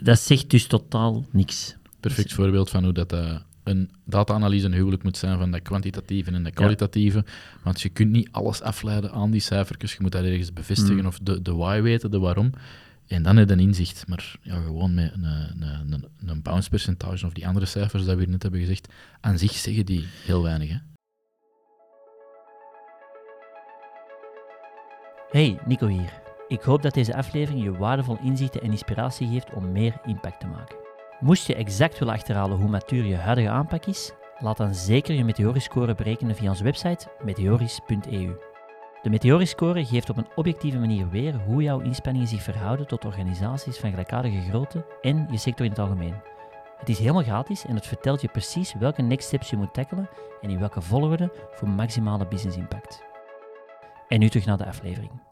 dat 0.00 0.20
zegt 0.20 0.50
dus 0.50 0.66
totaal 0.66 1.24
niks. 1.30 1.76
Perfect 2.00 2.32
voorbeeld 2.32 2.70
van 2.70 2.84
hoe 2.84 2.92
dat... 2.92 3.12
Uh, 3.12 3.36
een 3.68 3.90
data-analyse 4.04 4.66
een 4.66 4.72
huwelijk 4.72 5.02
moet 5.02 5.16
zijn 5.16 5.38
van 5.38 5.50
de 5.50 5.60
kwantitatieve 5.60 6.30
en 6.30 6.44
de 6.44 6.50
kwalitatieve. 6.50 7.24
Want 7.62 7.80
je 7.80 7.88
kunt 7.88 8.10
niet 8.10 8.28
alles 8.30 8.62
afleiden 8.62 9.12
aan 9.12 9.30
die 9.30 9.40
cijfertjes. 9.40 9.92
Je 9.92 9.98
moet 10.00 10.12
dat 10.12 10.24
ergens 10.24 10.52
bevestigen 10.52 11.00
mm. 11.00 11.06
of 11.06 11.18
de, 11.22 11.42
de 11.42 11.54
why 11.54 11.80
weten, 11.80 12.10
de 12.10 12.18
waarom. 12.18 12.52
En 13.06 13.22
dan 13.22 13.36
heb 13.36 13.48
je 13.48 13.54
een 13.54 13.60
inzicht. 13.60 14.04
Maar 14.06 14.36
ja, 14.42 14.60
gewoon 14.60 14.94
met 14.94 15.12
een, 15.12 15.24
een, 15.24 15.92
een, 15.92 16.04
een 16.26 16.42
bounce 16.42 16.68
percentage 16.68 17.26
of 17.26 17.32
die 17.32 17.46
andere 17.46 17.66
cijfers 17.66 18.04
dat 18.04 18.16
we 18.16 18.24
net 18.24 18.42
hebben 18.42 18.60
gezegd, 18.60 18.88
aan 19.20 19.38
zich 19.38 19.52
zeggen 19.52 19.86
die 19.86 20.06
heel 20.24 20.42
weinig. 20.42 20.68
Hè? 20.68 20.76
Hey, 25.30 25.58
Nico 25.66 25.86
hier. 25.86 26.12
Ik 26.48 26.60
hoop 26.60 26.82
dat 26.82 26.94
deze 26.94 27.16
aflevering 27.16 27.64
je 27.64 27.76
waardevol 27.76 28.18
inzichten 28.22 28.62
en 28.62 28.70
inspiratie 28.70 29.28
geeft 29.28 29.52
om 29.52 29.72
meer 29.72 30.00
impact 30.04 30.40
te 30.40 30.46
maken. 30.46 30.87
Moest 31.20 31.46
je 31.46 31.54
exact 31.54 31.98
willen 31.98 32.14
achterhalen 32.14 32.58
hoe 32.58 32.68
matuur 32.68 33.04
je 33.04 33.16
huidige 33.16 33.48
aanpak 33.48 33.86
is, 33.86 34.12
laat 34.38 34.56
dan 34.56 34.74
zeker 34.74 35.14
je 35.14 35.24
Meteoriscore 35.24 35.94
berekenen 35.94 36.36
via 36.36 36.48
onze 36.48 36.64
website 36.64 37.06
meteoris.eu. 37.24 38.36
De 39.02 39.10
Meteoriscore 39.10 39.84
geeft 39.84 40.10
op 40.10 40.16
een 40.16 40.28
objectieve 40.34 40.78
manier 40.78 41.08
weer 41.08 41.34
hoe 41.34 41.62
jouw 41.62 41.80
inspanningen 41.80 42.28
zich 42.28 42.42
verhouden 42.42 42.86
tot 42.86 43.04
organisaties 43.04 43.78
van 43.78 43.90
gelijkaardige 43.90 44.40
grootte 44.40 44.86
en 45.00 45.26
je 45.30 45.36
sector 45.36 45.64
in 45.64 45.70
het 45.70 45.80
algemeen. 45.80 46.14
Het 46.78 46.88
is 46.88 46.98
helemaal 46.98 47.22
gratis 47.22 47.64
en 47.64 47.74
het 47.74 47.86
vertelt 47.86 48.20
je 48.20 48.28
precies 48.28 48.74
welke 48.74 49.02
next 49.02 49.26
steps 49.26 49.50
je 49.50 49.56
moet 49.56 49.74
tackelen 49.74 50.08
en 50.40 50.50
in 50.50 50.58
welke 50.58 50.80
volgorde 50.80 51.32
voor 51.50 51.68
maximale 51.68 52.26
business 52.26 52.56
impact. 52.56 53.02
En 54.08 54.20
nu 54.20 54.28
terug 54.28 54.46
naar 54.46 54.58
de 54.58 54.66
aflevering. 54.66 55.22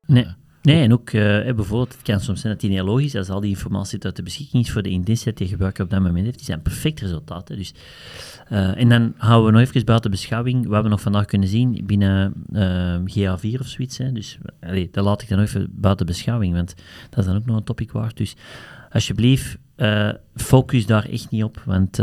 Nee, 0.00 0.34
Nee, 0.62 0.82
en 0.82 0.92
ook 0.92 1.10
uh, 1.10 1.22
bijvoorbeeld, 1.44 1.92
het 1.92 2.02
kan 2.02 2.20
soms 2.20 2.40
zijn 2.40 2.52
dat 2.52 2.62
die 2.62 2.70
niet 2.70 2.80
logisch 2.80 3.14
als 3.14 3.28
al 3.28 3.40
die 3.40 3.50
informatie 3.50 4.02
uit 4.02 4.16
de 4.16 4.22
beschikking 4.22 4.64
is 4.64 4.70
voor 4.70 4.82
de 4.82 4.90
intensiteit 4.90 5.36
die 5.36 5.48
gebruiker 5.48 5.84
op 5.84 5.90
dat 5.90 6.02
moment 6.02 6.24
heeft. 6.24 6.36
Die 6.36 6.46
zijn 6.46 6.62
perfect 6.62 7.00
resultaten. 7.00 7.56
Dus, 7.56 7.74
uh, 8.52 8.80
en 8.80 8.88
dan 8.88 9.14
houden 9.16 9.52
we 9.52 9.58
nog 9.58 9.68
even 9.68 9.84
buiten 9.84 10.10
beschouwing 10.10 10.66
wat 10.66 10.82
we 10.82 10.88
nog 10.88 11.00
vandaag 11.00 11.24
kunnen 11.24 11.48
zien 11.48 11.82
binnen 11.86 12.32
uh, 12.52 12.94
eh, 12.94 13.00
GA4 13.00 13.60
of 13.60 13.66
zoiets. 13.66 13.98
Hè. 13.98 14.12
Dus 14.12 14.38
allee, 14.60 14.88
dat 14.92 15.04
laat 15.04 15.22
ik 15.22 15.28
dan 15.28 15.40
even 15.40 15.68
buiten 15.72 16.06
beschouwing, 16.06 16.54
want 16.54 16.74
dat 17.10 17.18
is 17.18 17.24
dan 17.24 17.36
ook 17.36 17.46
nog 17.46 17.56
een 17.56 17.64
topic 17.64 17.92
waard. 17.92 18.16
Dus 18.16 18.36
alsjeblieft, 18.90 19.58
focus 20.34 20.86
daar 20.86 21.04
echt 21.04 21.30
niet 21.30 21.44
op, 21.44 21.62
want 21.64 21.96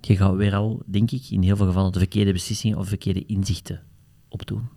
je 0.00 0.16
gaat 0.16 0.36
weer 0.36 0.54
al, 0.54 0.82
denk 0.86 1.10
ik, 1.10 1.30
in 1.30 1.42
heel 1.42 1.56
veel 1.56 1.66
gevallen 1.66 1.92
de 1.92 1.98
verkeerde 1.98 2.32
beslissingen 2.32 2.78
of 2.78 2.88
verkeerde 2.88 3.26
inzichten 3.26 3.80
opdoen. 4.28 4.68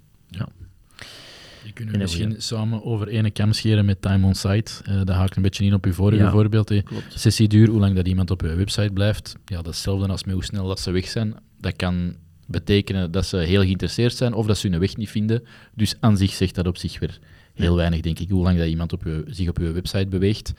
Ja. 1.63 1.71
Je 1.75 1.91
we 1.91 1.97
misschien 1.97 2.35
samen 2.37 2.83
over 2.83 3.07
ene 3.07 3.31
kam 3.31 3.53
scheren 3.53 3.85
met 3.85 4.01
time 4.01 4.25
on 4.25 4.35
site. 4.35 4.71
Uh, 4.89 4.95
dat 4.95 5.15
haakt 5.15 5.35
een 5.35 5.41
beetje 5.41 5.65
in 5.65 5.73
op 5.73 5.85
uw 5.85 5.93
vorige 5.93 6.29
voorbeeld. 6.29 6.69
Hè. 6.69 6.81
Sessieduur, 7.09 7.69
hoe 7.69 7.79
lang 7.79 7.95
dat 7.95 8.07
iemand 8.07 8.31
op 8.31 8.41
uw 8.41 8.55
website 8.55 8.93
blijft. 8.93 9.35
Ja, 9.45 9.55
dat 9.55 9.67
is 9.67 9.75
hetzelfde 9.75 10.07
als 10.07 10.23
met 10.23 10.33
hoe 10.33 10.43
snel 10.43 10.67
dat 10.67 10.79
ze 10.79 10.91
weg 10.91 11.07
zijn. 11.07 11.35
Dat 11.59 11.75
kan 11.75 12.15
betekenen 12.47 13.11
dat 13.11 13.25
ze 13.25 13.37
heel 13.37 13.61
geïnteresseerd 13.61 14.15
zijn 14.15 14.33
of 14.33 14.45
dat 14.45 14.57
ze 14.57 14.67
hun 14.67 14.79
weg 14.79 14.97
niet 14.97 15.09
vinden. 15.09 15.43
Dus 15.75 15.95
aan 15.99 16.17
zich 16.17 16.33
zegt 16.33 16.55
dat 16.55 16.67
op 16.67 16.77
zich 16.77 16.99
weer 16.99 17.19
heel 17.53 17.75
weinig, 17.75 18.01
denk 18.01 18.19
ik, 18.19 18.29
hoe 18.29 18.43
lang 18.43 18.57
dat 18.57 18.67
iemand 18.67 18.93
op 18.93 19.03
uw, 19.03 19.23
zich 19.27 19.49
op 19.49 19.57
uw 19.57 19.73
website 19.73 20.07
beweegt. 20.07 20.53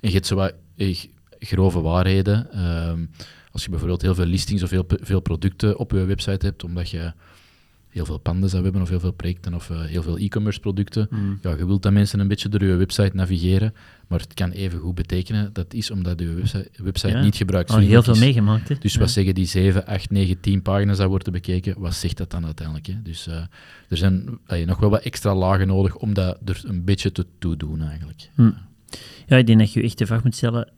En 0.00 0.08
je 0.08 0.14
hebt 0.14 0.26
zo 0.26 0.34
wat 0.34 0.54
eh, 0.76 0.96
grove 1.38 1.80
waarheden. 1.80 2.52
Ehm, 2.52 3.04
als 3.50 3.62
je 3.64 3.70
bijvoorbeeld 3.70 4.02
heel 4.02 4.14
veel 4.14 4.26
listings 4.26 4.62
of 4.62 4.70
heel 4.70 4.86
veel 4.88 5.20
producten 5.20 5.78
op 5.78 5.90
je 5.92 6.04
website 6.04 6.46
hebt, 6.46 6.64
omdat 6.64 6.90
je 6.90 7.12
heel 7.96 8.04
veel 8.04 8.18
pandas 8.18 8.52
we 8.52 8.60
hebben 8.62 8.82
of 8.82 8.88
heel 8.88 9.00
veel 9.00 9.12
projecten 9.12 9.54
of 9.54 9.68
uh, 9.70 9.80
heel 9.84 10.02
veel 10.02 10.16
e-commerce 10.16 10.60
producten. 10.60 11.06
Mm. 11.10 11.38
Ja, 11.42 11.50
je 11.50 11.66
wilt 11.66 11.82
dat 11.82 11.92
mensen 11.92 12.20
een 12.20 12.28
beetje 12.28 12.48
door 12.48 12.64
je 12.64 12.74
website 12.74 13.10
navigeren, 13.12 13.74
maar 14.06 14.20
het 14.20 14.34
kan 14.34 14.50
even 14.50 14.78
goed 14.78 14.94
betekenen 14.94 15.52
dat 15.52 15.74
is 15.74 15.90
omdat 15.90 16.20
je 16.20 16.34
website, 16.34 16.70
website 16.82 17.18
niet 17.18 17.36
gebruiksvriendelijk 17.36 18.02
is. 18.02 18.08
Oh, 18.08 18.14
heel 18.14 18.14
veel 18.14 18.26
meegemaakt. 18.26 18.68
Hè? 18.68 18.74
Dus 18.78 18.96
wat 18.96 19.10
zeggen 19.10 19.34
die 19.34 19.46
7, 19.46 19.86
8, 19.86 20.10
9, 20.10 20.40
10 20.40 20.62
pagina's 20.62 20.96
dat 20.96 21.08
worden 21.08 21.32
bekeken, 21.32 21.80
wat 21.80 21.94
zegt 21.94 22.16
dat 22.16 22.30
dan 22.30 22.44
uiteindelijk? 22.44 22.86
Hè? 22.86 23.02
Dus 23.02 23.28
uh, 23.28 23.34
er 23.88 23.96
zijn 23.96 24.38
uh, 24.48 24.66
nog 24.66 24.78
wel 24.78 24.90
wat 24.90 25.02
extra 25.02 25.34
lagen 25.34 25.66
nodig 25.66 25.96
om 25.96 26.14
dat 26.14 26.38
er 26.44 26.62
een 26.64 26.84
beetje 26.84 27.12
te 27.12 27.26
toe 27.38 27.56
doen 27.56 27.82
eigenlijk. 27.82 28.30
Mm. 28.34 28.54
Ja, 29.26 29.36
ik 29.36 29.46
denk 29.46 29.58
dat 29.58 29.72
je 29.72 29.82
echt 29.82 29.98
de 29.98 30.06
vraag 30.06 30.24
moet 30.24 30.34
stellen, 30.34 30.72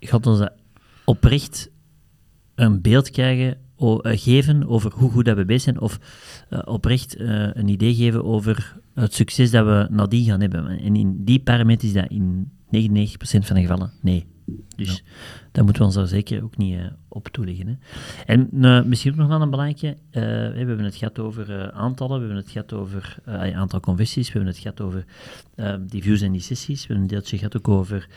gaat 0.00 0.26
ons 0.26 0.38
dat 0.38 0.52
oprecht 1.04 1.70
een 2.54 2.80
beeld 2.80 3.10
krijgen 3.10 3.58
geven 4.02 4.68
over 4.68 4.92
hoe 4.94 5.10
goed 5.10 5.24
dat 5.24 5.36
we 5.36 5.44
bezig 5.44 5.62
zijn, 5.62 5.80
of 5.80 5.98
uh, 6.50 6.58
oprecht 6.64 7.20
uh, 7.20 7.48
een 7.52 7.68
idee 7.68 7.94
geven 7.94 8.24
over 8.24 8.76
het 8.94 9.14
succes 9.14 9.50
dat 9.50 9.64
we 9.64 9.86
nadien 9.90 10.24
gaan 10.24 10.40
hebben. 10.40 10.66
En 10.66 10.96
in 10.96 11.24
die 11.24 11.40
parameters 11.40 11.92
is 11.92 11.92
dat 11.92 12.10
in 12.10 12.50
99% 12.66 13.18
van 13.20 13.56
de 13.56 13.60
gevallen 13.60 13.92
nee. 14.00 14.26
Dus 14.76 14.88
ja. 14.88 15.12
daar 15.52 15.64
moeten 15.64 15.82
we 15.82 15.88
ons 15.88 15.96
daar 15.96 16.06
zeker 16.06 16.42
ook 16.42 16.56
niet 16.56 16.78
op 17.08 17.28
toeleggen. 17.28 17.66
Hè. 17.66 17.74
En 18.34 18.48
misschien 18.88 19.12
ook 19.12 19.18
nog 19.18 19.28
wel 19.28 19.42
een 19.42 19.50
belangrijke, 19.50 19.96
we 20.10 20.20
hebben 20.56 20.84
het 20.84 20.96
gehad 20.96 21.18
over 21.18 21.72
aantallen, 21.72 22.20
we 22.20 22.24
hebben 22.24 22.42
het 22.42 22.50
gehad 22.50 22.72
over 22.72 23.18
aantal 23.54 23.80
conversies, 23.80 24.26
we 24.26 24.32
hebben 24.32 24.52
het 24.52 24.62
gehad 24.62 24.80
over 24.80 25.04
die 25.80 26.02
views 26.02 26.20
en 26.20 26.32
die 26.32 26.40
sessies, 26.40 26.80
we 26.80 26.86
hebben 26.86 27.02
een 27.02 27.16
deeltje 27.16 27.36
gehad 27.36 27.56
ook 27.56 27.68
over 27.68 28.08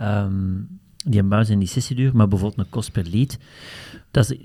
um, 0.00 0.80
die 1.04 1.22
buis 1.22 1.48
en 1.48 1.58
die 1.58 1.68
sessieduur, 1.68 2.16
maar 2.16 2.28
bijvoorbeeld 2.28 2.60
een 2.66 2.70
kost 2.70 2.92
per 2.92 3.06
lead. 3.10 3.38
Dat 4.10 4.30
is, 4.30 4.38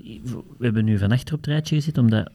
we 0.58 0.64
hebben 0.64 0.84
nu 0.84 0.98
van 0.98 1.12
achter 1.12 1.34
op 1.34 1.40
het 1.40 1.48
rijtje 1.48 1.74
gezet, 1.74 1.98
omdat 1.98 2.30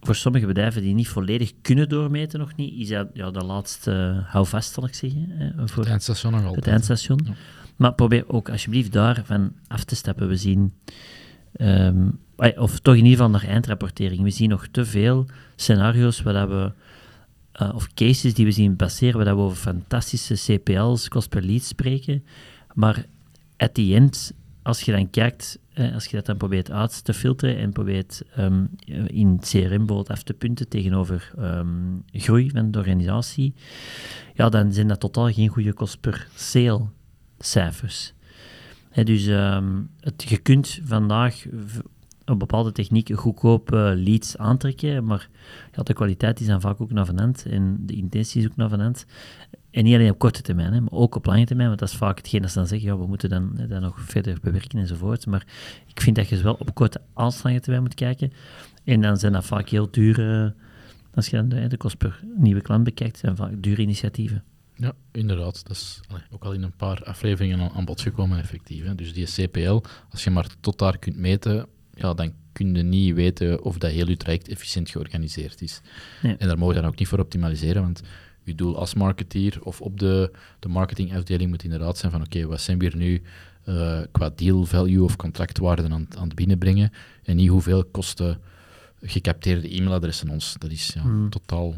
voor 0.00 0.14
sommige 0.14 0.46
bedrijven 0.46 0.82
die 0.82 0.94
niet 0.94 1.08
volledig 1.08 1.52
kunnen 1.62 1.88
doormeten, 1.88 2.38
nog 2.38 2.56
niet, 2.56 2.80
is 2.80 2.88
dat 2.88 3.08
ja, 3.14 3.30
de 3.30 3.44
laatste 3.44 4.14
uh, 4.16 4.32
houvast, 4.32 4.72
zal 4.72 4.84
ik 4.84 4.94
zeggen. 4.94 5.26
Hè, 5.28 5.68
voor 5.68 5.82
het 5.82 5.92
eindstation 5.92 6.32
nog 6.32 6.40
altijd. 6.40 6.64
Het 6.64 6.74
eindstation. 6.74 7.20
Ja. 7.24 7.32
Maar 7.76 7.94
probeer 7.94 8.24
ook 8.28 8.48
alsjeblieft 8.48 8.92
daarvan 8.92 9.52
af 9.68 9.84
te 9.84 9.94
stappen. 9.94 10.28
We 10.28 10.36
zien, 10.36 10.72
um, 11.60 12.18
of 12.56 12.78
toch 12.78 12.94
in 12.94 13.04
ieder 13.04 13.16
geval 13.16 13.30
naar 13.30 13.48
eindrapportering, 13.48 14.22
we 14.22 14.30
zien 14.30 14.48
nog 14.48 14.66
te 14.70 14.84
veel 14.84 15.26
scenario's 15.56 16.22
waar 16.22 16.32
dat 16.32 16.48
we, 16.48 16.72
uh, 17.62 17.74
of 17.74 17.94
cases 17.94 18.34
die 18.34 18.44
we 18.44 18.52
zien 18.52 18.76
baseren, 18.76 19.24
waar 19.24 19.36
we 19.36 19.42
over 19.42 19.56
fantastische 19.56 20.34
CPL's, 20.34 21.08
kost 21.08 21.28
per 21.28 21.42
lead 21.42 21.62
spreken, 21.62 22.24
maar 22.74 23.06
at 23.62 23.74
the 23.74 23.94
end, 23.94 24.32
als 24.62 24.80
je 24.80 24.92
dan 24.92 25.10
kijkt, 25.10 25.58
eh, 25.72 25.94
als 25.94 26.04
je 26.04 26.16
dat 26.16 26.26
dan 26.26 26.36
probeert 26.36 26.70
uit 26.70 27.04
te 27.04 27.14
filteren 27.14 27.56
en 27.56 27.72
probeert 27.72 28.22
um, 28.38 28.70
in 29.06 29.38
CRM 29.40 29.68
bijvoorbeeld 29.68 30.10
af 30.10 30.22
te 30.22 30.34
punten 30.34 30.68
tegenover 30.68 31.32
um, 31.38 32.04
groei 32.12 32.50
van 32.50 32.70
de 32.70 32.78
organisatie, 32.78 33.54
ja, 34.34 34.48
dan 34.48 34.72
zijn 34.72 34.88
dat 34.88 35.00
totaal 35.00 35.32
geen 35.32 35.48
goede 35.48 35.72
kost 35.72 36.00
per 36.00 36.28
sale 36.34 36.86
cijfers. 37.38 38.14
dus 39.04 39.26
um, 39.26 39.90
het, 40.00 40.24
je 40.28 40.38
kunt 40.38 40.80
vandaag 40.84 41.44
een 42.24 42.38
bepaalde 42.38 42.72
techniek 42.72 43.10
goedkope 43.14 43.94
leads 43.96 44.36
aantrekken, 44.36 45.04
maar 45.04 45.28
ja, 45.72 45.82
de 45.82 45.92
kwaliteit 45.92 46.40
is 46.40 46.46
dan 46.46 46.60
vaak 46.60 46.80
ook 46.80 46.92
naar 46.92 47.06
van 47.06 47.34
en 47.44 47.76
de 47.80 47.94
intentie 47.94 48.40
is 48.40 48.48
ook 48.48 48.56
naar 48.56 48.68
van 48.68 48.94
en 49.72 49.84
niet 49.84 49.94
alleen 49.94 50.10
op 50.10 50.18
korte 50.18 50.42
termijn, 50.42 50.72
hè, 50.72 50.80
maar 50.80 50.92
ook 50.92 51.14
op 51.14 51.26
lange 51.26 51.44
termijn, 51.44 51.68
want 51.68 51.80
dat 51.80 51.88
is 51.88 51.94
vaak 51.94 52.16
hetgeen 52.16 52.40
dat 52.40 52.50
ze 52.50 52.58
dan 52.58 52.66
zeggen, 52.66 52.88
ja, 52.88 52.98
we 52.98 53.06
moeten 53.06 53.28
dan, 53.28 53.60
dan 53.68 53.80
nog 53.82 54.00
verder 54.00 54.38
bewerken 54.42 54.78
enzovoort. 54.78 55.26
Maar 55.26 55.46
ik 55.86 56.00
vind 56.00 56.16
dat 56.16 56.28
je 56.28 56.42
wel 56.42 56.54
op 56.58 56.74
korte 56.74 57.00
als 57.12 57.42
lange 57.42 57.60
termijn 57.60 57.82
moet 57.82 57.94
kijken. 57.94 58.32
En 58.84 59.00
dan 59.00 59.16
zijn 59.16 59.32
dat 59.32 59.44
vaak 59.44 59.68
heel 59.68 59.90
dure, 59.90 60.54
als 61.14 61.26
je 61.26 61.36
dan 61.36 61.48
de, 61.48 61.66
de 61.66 61.76
kost 61.76 61.96
per 61.96 62.20
nieuwe 62.36 62.60
klant 62.60 62.84
bekijkt, 62.84 63.18
zijn 63.18 63.36
vaak 63.36 63.62
dure 63.62 63.82
initiatieven. 63.82 64.44
Ja, 64.76 64.92
inderdaad. 65.12 65.66
Dat 65.66 65.76
is 65.76 66.00
ook 66.30 66.44
al 66.44 66.52
in 66.52 66.62
een 66.62 66.76
paar 66.76 67.04
afleveringen 67.04 67.70
aan, 67.72 67.84
bod 67.84 68.00
gekomen, 68.00 68.38
effectief. 68.38 68.84
Hè. 68.84 68.94
Dus 68.94 69.12
die 69.12 69.26
CPL, 69.26 69.80
als 70.10 70.24
je 70.24 70.30
maar 70.30 70.46
tot 70.60 70.78
daar 70.78 70.98
kunt 70.98 71.16
meten, 71.16 71.66
ja, 71.94 72.14
dan 72.14 72.32
kun 72.52 72.74
je 72.74 72.82
niet 72.82 73.14
weten 73.14 73.62
of 73.62 73.78
dat 73.78 73.90
heel 73.90 74.08
je 74.08 74.16
traject 74.16 74.48
efficiënt 74.48 74.90
georganiseerd 74.90 75.62
is. 75.62 75.80
En 76.22 76.48
daar 76.48 76.58
mogen 76.58 76.74
we 76.74 76.80
dan 76.80 76.90
ook 76.90 76.98
niet 76.98 77.08
voor 77.08 77.18
optimaliseren, 77.18 77.82
want 77.82 78.02
je 78.44 78.54
doel 78.54 78.78
als 78.78 78.94
marketeer 78.94 79.58
of 79.62 79.80
op 79.80 79.98
de, 79.98 80.30
de 80.58 80.68
marketingafdeling 80.68 81.50
moet 81.50 81.64
inderdaad 81.64 81.98
zijn 81.98 82.12
van 82.12 82.22
oké, 82.22 82.46
wat 82.46 82.60
zijn 82.60 82.78
we 82.78 82.84
hier 82.84 82.96
nu 82.96 83.22
uh, 83.68 84.00
qua 84.12 84.30
deal 84.36 84.64
value 84.64 85.02
of 85.02 85.16
contractwaarde 85.16 85.82
aan, 85.82 86.06
aan 86.16 86.24
het 86.24 86.34
binnenbrengen? 86.34 86.92
En 87.24 87.36
niet 87.36 87.48
hoeveel 87.48 87.84
kosten 87.84 88.38
gecapteerde 89.02 89.74
e-mailadressen 89.76 90.28
ons. 90.28 90.54
Dat 90.58 90.70
is 90.70 90.90
ja, 90.94 91.02
Hmm. 91.02 91.30
totaal 91.30 91.74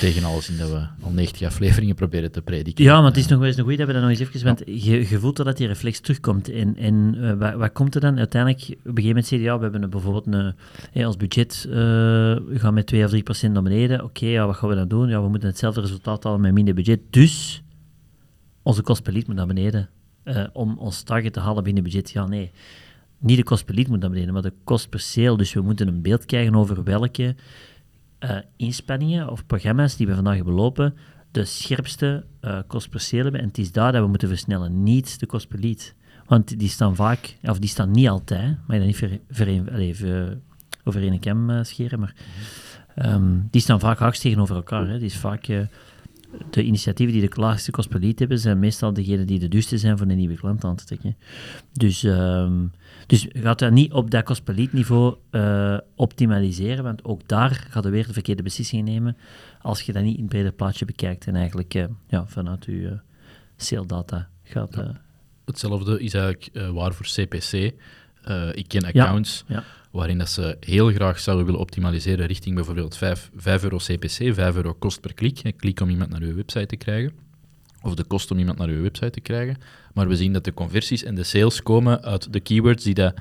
tegen 0.00 0.24
alles 0.24 0.48
in 0.50 0.56
dat 0.58 0.70
we 0.70 0.86
al 1.02 1.10
90 1.10 1.46
afleveringen 1.46 1.94
proberen 1.94 2.32
te 2.32 2.42
prediken. 2.42 2.84
Ja, 2.84 2.96
maar 3.00 3.08
het 3.08 3.16
is 3.16 3.26
nog 3.26 3.38
wel 3.38 3.48
eens 3.48 3.56
een 3.56 3.62
goeie 3.62 3.78
dat 3.78 3.86
we 3.86 3.92
dat 3.92 4.02
nog 4.02 4.10
eens 4.10 4.20
even... 4.20 4.44
Want 4.44 4.62
je, 4.66 5.08
je 5.08 5.18
voelt 5.18 5.36
dat 5.36 5.56
die 5.56 5.66
reflex 5.66 6.00
terugkomt. 6.00 6.48
En, 6.50 6.76
en 6.76 7.14
eh, 7.20 7.32
wat, 7.38 7.54
wat 7.54 7.72
komt 7.72 7.94
er 7.94 8.00
dan? 8.00 8.18
Uiteindelijk, 8.18 8.62
op 8.62 8.68
een 8.70 8.78
gegeven 8.84 9.06
moment 9.06 9.26
zeg 9.26 9.38
je, 9.38 9.44
ja, 9.44 9.56
we 9.56 9.62
hebben 9.62 9.90
bijvoorbeeld 9.90 10.26
een... 10.26 10.54
Hey, 10.92 11.06
ons 11.06 11.16
budget 11.16 11.66
eh, 11.70 12.36
gaat 12.60 12.72
met 12.72 12.86
2 12.86 13.04
of 13.04 13.10
3 13.10 13.22
procent 13.22 13.52
naar 13.52 13.62
beneden. 13.62 14.04
Oké, 14.04 14.26
ja, 14.26 14.46
wat 14.46 14.56
gaan 14.56 14.68
we 14.68 14.74
dan 14.74 14.88
doen? 14.88 15.08
Ja, 15.08 15.22
we 15.22 15.28
moeten 15.28 15.48
hetzelfde 15.48 15.80
resultaat 15.80 16.24
halen 16.24 16.40
met 16.40 16.52
minder 16.52 16.74
budget. 16.74 17.00
Dus, 17.10 17.62
onze 18.62 18.82
kost 18.82 19.02
per 19.02 19.12
lead 19.12 19.26
moet 19.26 19.36
naar 19.36 19.46
beneden. 19.46 19.88
eh, 20.22 20.44
om 20.52 20.78
ons 20.78 21.02
target 21.02 21.32
te 21.32 21.40
halen 21.40 21.64
binnen 21.64 21.82
budget. 21.82 22.10
Ja, 22.10 22.26
nee. 22.26 22.50
Niet 23.26 23.36
de 23.36 23.44
kost 23.44 23.64
per 23.64 23.74
lead 23.74 23.88
moet 23.88 24.00
naar 24.00 24.10
beneden, 24.10 24.32
maar 24.32 24.42
de 24.42 24.52
kost 24.64 24.88
per 24.88 25.00
sale. 25.00 25.36
Dus 25.36 25.52
we 25.52 25.60
moeten 25.60 25.88
een 25.88 26.02
beeld 26.02 26.24
krijgen 26.24 26.54
over 26.54 26.84
welke 26.84 27.34
eh, 28.18 28.36
inspanningen 28.56 29.30
of 29.30 29.46
programma's 29.46 29.96
die 29.96 30.06
we 30.06 30.14
vandaag 30.14 30.36
hebben 30.36 30.54
lopen 30.54 30.94
de 31.30 31.44
scherpste 31.44 32.24
eh, 32.40 32.58
kost 32.66 32.90
per 32.90 33.00
sale 33.00 33.22
hebben. 33.22 33.40
En 33.40 33.46
het 33.46 33.58
is 33.58 33.72
daar 33.72 33.92
dat 33.92 34.02
we 34.02 34.08
moeten 34.08 34.28
versnellen, 34.28 34.82
niet 34.82 35.20
de 35.20 35.26
kost 35.26 35.48
per 35.48 35.58
lead. 35.58 35.94
Want 36.26 36.58
die 36.58 36.68
staan 36.68 36.96
vaak, 36.96 37.36
of 37.42 37.58
die 37.58 37.68
staan 37.68 37.90
niet 37.90 38.08
altijd, 38.08 38.56
maar 38.66 38.76
je 38.76 38.78
dat 38.78 38.86
niet 38.86 38.96
ver, 38.96 39.20
ver, 39.30 39.72
allee, 39.72 39.94
ver- 39.94 40.38
over 40.84 41.02
één 41.02 41.20
kam 41.20 41.50
eh, 41.50 41.62
scheren, 41.62 42.00
maar 42.00 42.14
ehm, 42.94 43.38
die 43.50 43.60
staan 43.60 43.80
vaak 43.80 43.98
haaks 43.98 44.18
tegenover 44.18 44.56
elkaar. 44.56 44.88
Hè. 44.88 44.98
Die 44.98 45.06
is 45.06 45.16
vaak, 45.16 45.46
de 46.50 46.64
initiatieven 46.64 47.18
die 47.18 47.28
de 47.30 47.40
laagste 47.40 47.70
kost 47.70 47.88
per 47.88 48.00
lead 48.00 48.18
hebben, 48.18 48.38
zijn 48.38 48.58
meestal 48.58 48.92
degenen 48.92 49.26
die 49.26 49.38
de 49.38 49.48
duurste 49.48 49.78
zijn 49.78 49.98
voor 49.98 50.06
een 50.06 50.16
nieuwe 50.16 50.34
klant 50.34 50.64
aan 50.64 50.76
te 50.76 50.84
trekken. 50.84 51.16
Dus, 51.72 52.02
ehm 52.04 52.52
dus 53.06 53.26
gaat 53.32 53.58
dat 53.58 53.72
niet 53.72 53.92
op 53.92 54.10
dat 54.10 54.24
kost 54.24 54.44
per 54.44 54.54
lead 54.54 54.72
niveau 54.72 55.16
eh, 55.30 55.78
optimaliseren, 55.94 56.84
want 56.84 57.04
ook 57.04 57.28
daar 57.28 57.66
gaat 57.70 57.84
je 57.84 57.90
weer 57.90 58.06
de 58.06 58.12
verkeerde 58.12 58.42
beslissingen 58.42 58.84
nemen 58.84 59.16
als 59.60 59.82
je 59.82 59.92
dat 59.92 60.02
niet 60.02 60.14
in 60.16 60.20
het 60.22 60.30
brede 60.30 60.52
plaatje 60.52 60.84
bekijkt 60.84 61.26
en 61.26 61.34
eigenlijk 61.36 61.74
eh, 61.74 61.84
ja, 62.08 62.26
vanuit 62.26 62.64
je 62.64 62.72
uh, 62.72 62.92
sale 63.56 63.86
data 63.86 64.28
gaat... 64.42 64.76
eh, 64.76 64.88
Hetzelfde 65.44 66.00
is 66.00 66.14
eigenlijk 66.14 66.48
eh, 66.52 66.70
waar 66.70 66.94
voor 66.94 67.06
CPC. 67.06 67.52
Eh, 68.22 68.48
ik 68.54 68.68
ken 68.68 68.84
accounts 68.84 69.44
ja. 69.46 69.64
Waarin 69.96 70.18
dat 70.18 70.30
ze 70.30 70.56
heel 70.60 70.92
graag 70.92 71.20
zouden 71.20 71.46
willen 71.46 71.60
optimaliseren 71.60 72.26
richting 72.26 72.54
bijvoorbeeld 72.54 72.96
5, 72.96 73.30
5 73.36 73.62
euro 73.62 73.76
CPC, 73.76 74.34
5 74.34 74.56
euro 74.56 74.74
kost 74.74 75.00
per 75.00 75.14
klik. 75.14 75.40
Een 75.42 75.56
klik 75.56 75.80
om 75.80 75.90
iemand 75.90 76.10
naar 76.10 76.20
uw 76.20 76.34
website 76.34 76.66
te 76.66 76.76
krijgen. 76.76 77.12
Of 77.82 77.94
de 77.94 78.04
kost 78.04 78.30
om 78.30 78.38
iemand 78.38 78.58
naar 78.58 78.68
uw 78.68 78.82
website 78.82 79.10
te 79.10 79.20
krijgen. 79.20 79.56
Maar 79.94 80.08
we 80.08 80.16
zien 80.16 80.32
dat 80.32 80.44
de 80.44 80.54
conversies 80.54 81.02
en 81.02 81.14
de 81.14 81.22
sales 81.22 81.62
komen 81.62 82.02
uit 82.02 82.32
de 82.32 82.40
keywords 82.40 82.84
die 82.84 82.94
dat, 82.94 83.14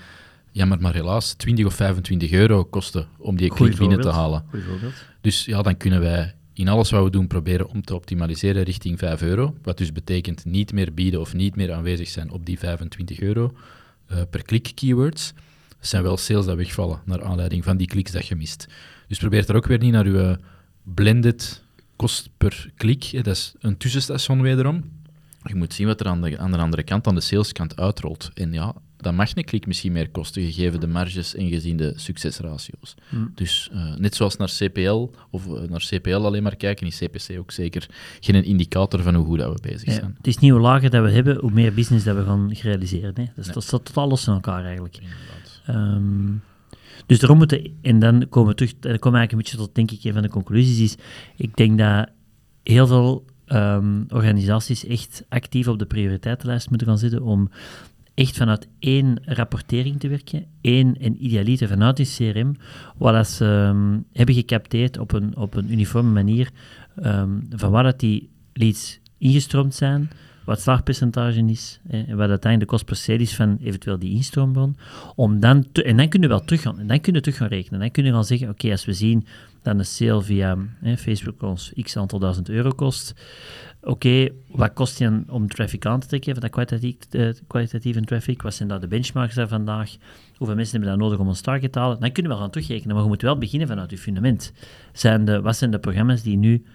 jammer 0.52 0.82
maar 0.82 0.94
helaas, 0.94 1.34
20 1.34 1.66
of 1.66 1.74
25 1.74 2.32
euro 2.32 2.64
kosten 2.64 3.08
om 3.18 3.38
die 3.38 3.50
klik 3.50 3.78
binnen 3.78 4.02
te 4.02 4.10
halen. 4.10 4.46
Dus 5.22 5.46
ja, 5.46 5.62
dan 5.62 5.78
kunnen 5.78 6.00
wij 6.00 6.36
in 6.54 6.68
alles 6.68 6.90
wat 6.90 7.04
we 7.04 7.10
doen 7.10 7.28
proberen 7.28 7.70
om 7.70 7.82
te 7.82 7.96
optimaliseren 7.96 8.64
richting 8.64 9.00
5 9.00 9.22
euro. 9.22 9.56
Wat 9.62 9.78
dus 9.78 9.92
betekent 9.92 10.46
niet 10.46 10.74
meer 10.74 10.94
bieden 10.94 11.20
of 11.20 11.34
niet 11.34 11.56
meer 11.56 11.74
aanwezig 11.74 12.08
zijn 12.08 12.32
op 12.32 12.46
die 12.46 12.60
25 12.60 13.20
euro 13.20 13.54
eh, 14.08 14.22
per 14.30 14.44
klik 14.44 14.72
keywords. 14.76 15.34
Zijn 15.86 16.04
wel 16.04 16.18
sales 16.18 16.46
dat 16.46 16.56
wegvallen 16.56 17.02
naar 17.06 17.24
aanleiding 17.24 17.64
van 17.64 17.78
die 17.78 17.88
kliks 17.88 18.12
dat 18.12 18.28
je 18.28 18.36
mist. 18.36 18.68
Dus 19.08 19.18
probeer 19.18 19.50
er 19.50 19.56
ook 19.56 19.68
weer 19.68 19.80
niet 19.80 19.92
naar 19.92 20.06
uw 20.06 20.36
blended 20.84 21.64
kost 21.96 22.30
per 22.38 22.72
klik. 22.76 23.24
Dat 23.24 23.36
is 23.36 23.54
een 23.60 23.78
tussenstation 23.78 24.42
wederom. 24.42 24.92
Je 25.44 25.56
moet 25.56 25.74
zien 25.74 25.88
wat 25.88 26.00
er 26.00 26.08
aan 26.08 26.22
de, 26.22 26.38
aan 26.38 26.52
de 26.52 26.58
andere 26.58 26.84
kant, 26.84 27.08
aan 27.08 27.16
de 27.16 27.22
saleskant, 27.22 27.78
uitrolt. 27.78 28.32
En 28.34 28.54
ja, 28.54 28.76
dan 28.98 29.16
mag 29.16 29.36
een 29.36 29.44
klik 29.44 29.68
misschien 29.68 29.92
meer 29.92 30.10
kosten, 30.10 30.42
gegeven 30.42 30.80
de 30.80 30.88
marges 30.88 31.36
en 31.36 31.50
gezien 31.50 31.78
de 31.78 31.94
succesratio's. 31.96 32.96
Hmm. 33.10 33.32
Dus 33.36 33.70
eh, 33.72 33.96
net 33.96 34.16
zoals 34.16 34.38
naar 34.38 34.52
CPL, 34.58 35.10
of 35.30 35.48
eh, 35.48 35.70
naar 35.70 35.86
CPL 35.90 36.16
alleen 36.16 36.44
maar 36.44 36.56
kijken, 36.56 36.88
is 36.88 36.98
CPC 37.00 37.40
ook 37.40 37.52
zeker 37.52 37.88
geen 38.20 38.44
indicator 38.44 39.02
van 39.02 39.16
hoe 39.16 39.26
goed 39.26 39.40
dat 39.40 39.54
we 39.54 39.68
bezig 39.70 39.86
Ja, 39.86 39.94
zijn. 39.94 40.14
het 40.18 40.28
is 40.28 40.38
niet 40.38 40.52
hoe 40.52 40.60
lager 40.60 40.90
dat 40.90 41.04
we 41.04 41.12
hebben, 41.12 41.38
hoe 41.40 41.52
meer 41.52 41.74
business 41.74 42.06
dat 42.06 42.16
we 42.16 42.24
gaan 42.24 42.52
realiseren. 42.62 43.14
Hè. 43.16 43.24
Dus 43.36 43.46
Nee. 43.46 43.54
dat 43.54 43.64
staat 43.64 43.86
totaal 43.86 44.08
los 44.08 44.24
van 44.24 44.34
elkaar 44.34 44.64
eigenlijk. 44.66 45.00
Ehm, 45.66 46.32
dus 47.06 47.20
daarom 47.20 47.38
moeten, 47.38 47.72
en 47.82 48.00
dan 48.00 48.30
komen 48.30 48.50
we 48.50 48.56
terug, 48.56 48.72
en 48.72 48.78
dan 48.80 49.00
komen 49.00 49.12
we 49.12 49.18
eigenlijk 49.18 49.32
een 49.32 49.38
beetje 49.38 49.58
tot, 49.58 49.76
denk 49.76 49.92
ik, 49.92 50.04
een 50.04 50.14
van 50.14 50.22
de 50.22 50.30
conclusies, 50.30 50.80
is, 50.80 50.96
ik 51.36 51.56
denk 51.56 51.78
dat 51.78 52.10
heel 52.64 52.88
veel 52.88 53.26
ehm, 53.46 54.04
organisaties 54.10 54.86
echt 54.86 55.24
actief 55.30 55.68
op 55.68 55.80
de 55.80 55.86
prioriteitenlijst 55.86 56.70
moeten 56.70 56.88
gaan 56.88 56.98
zitten 56.98 57.22
om 57.22 57.50
echt 58.16 58.38
vanuit 58.38 58.68
één 58.80 59.18
rapportering 59.24 60.00
te 60.00 60.08
werken, 60.08 60.46
één 60.62 60.98
en 61.00 61.26
idealiter 61.26 61.68
vanuit 61.68 61.98
die 61.98 62.06
CRM, 62.16 62.56
waar 62.98 63.14
dat 63.14 63.28
ze 63.28 63.46
ehm, 63.46 64.00
hebben 64.14 64.36
gecapteerd 64.36 64.98
op 64.98 65.14
een, 65.14 65.38
op 65.38 65.56
een 65.56 65.72
uniforme 65.72 66.12
manier 66.12 66.50
ehm, 66.96 67.40
van 67.50 67.72
waar 67.72 67.84
dat 67.84 68.00
die 68.00 68.30
leads 68.54 69.00
ingestroomd 69.18 69.76
zijn, 69.76 70.10
wat 70.46 70.56
het 70.56 70.64
slaagpercentage 70.64 71.46
is 71.46 71.80
en 71.88 72.18
wat 72.18 72.30
uiteindelijk 72.30 72.60
de 72.60 72.66
kost 72.66 72.86
per 72.86 72.96
sale 72.96 73.20
is 73.20 73.36
van 73.36 73.58
eventueel 73.62 74.00
die 74.00 74.16
instroombron. 74.16 74.78
Om 75.16 75.40
dan 75.40 75.72
te- 75.72 75.84
en 75.84 75.98
dan 75.98 76.10
kunnen 76.10 76.30
we 76.30 76.36
wel 76.36 76.46
terug 76.46 76.62
gaan, 76.62 76.80
en 76.80 76.88
dan 76.88 77.02
kunnen 77.02 77.22
we 77.22 77.28
terug 77.28 77.38
gaan 77.38 77.58
rekenen. 77.58 77.80
Dan 77.80 77.92
kunnen 77.92 78.12
we 78.12 78.18
gaan 78.18 78.28
zeggen, 78.28 78.50
oké, 78.50 78.72
als 78.72 78.86
we 78.86 78.94
zien 78.94 79.26
dat 79.62 79.80
een 79.80 79.86
sale 79.86 80.22
via 80.22 80.58
hè, 80.82 80.98
Facebook 80.98 81.42
ons 81.42 81.74
x 81.82 81.98
aantal 81.98 82.20
duizend 82.20 82.50
euro 82.50 82.70
kost, 82.70 83.16
oké, 83.86 84.30
wat 84.48 84.74
kost 84.74 85.00
dan 85.00 85.26
om 85.30 85.48
traffic 85.48 85.86
aan 85.86 86.00
te 86.00 86.08
trekken, 86.08 86.32
van 86.34 86.42
dat 86.42 86.52
kwalitatief, 86.52 86.96
eh, 87.10 87.30
kwalitatieve 87.48 88.02
traffic, 88.02 88.42
wat 88.42 88.54
zijn 88.54 88.70
daar 88.70 88.80
de 88.80 88.88
benchmarks 88.88 89.36
daar 89.36 89.48
vandaag, 89.48 89.96
hoeveel 90.36 90.56
mensen 90.56 90.80
hebben 90.80 90.90
dat 90.98 91.08
nodig 91.08 91.20
om 91.20 91.28
ons 91.28 91.42
target 91.42 91.72
te 91.72 91.80
halen, 91.80 92.00
dan 92.00 92.12
kunnen 92.12 92.32
we 92.32 92.38
gaan 92.38 92.50
terugrekenen, 92.50 92.94
maar 92.94 93.04
je 93.04 93.10
moet 93.10 93.22
wel 93.22 93.38
beginnen 93.38 93.68
vanuit 93.68 93.90
je 93.90 93.98
fundament. 93.98 94.54
Zijn 94.94 95.26
de, 95.26 95.42
wat 95.42 95.58
zijn 95.58 95.72
de 95.72 95.80
programma's 95.80 96.22
die 96.22 96.38
nu 96.38 96.66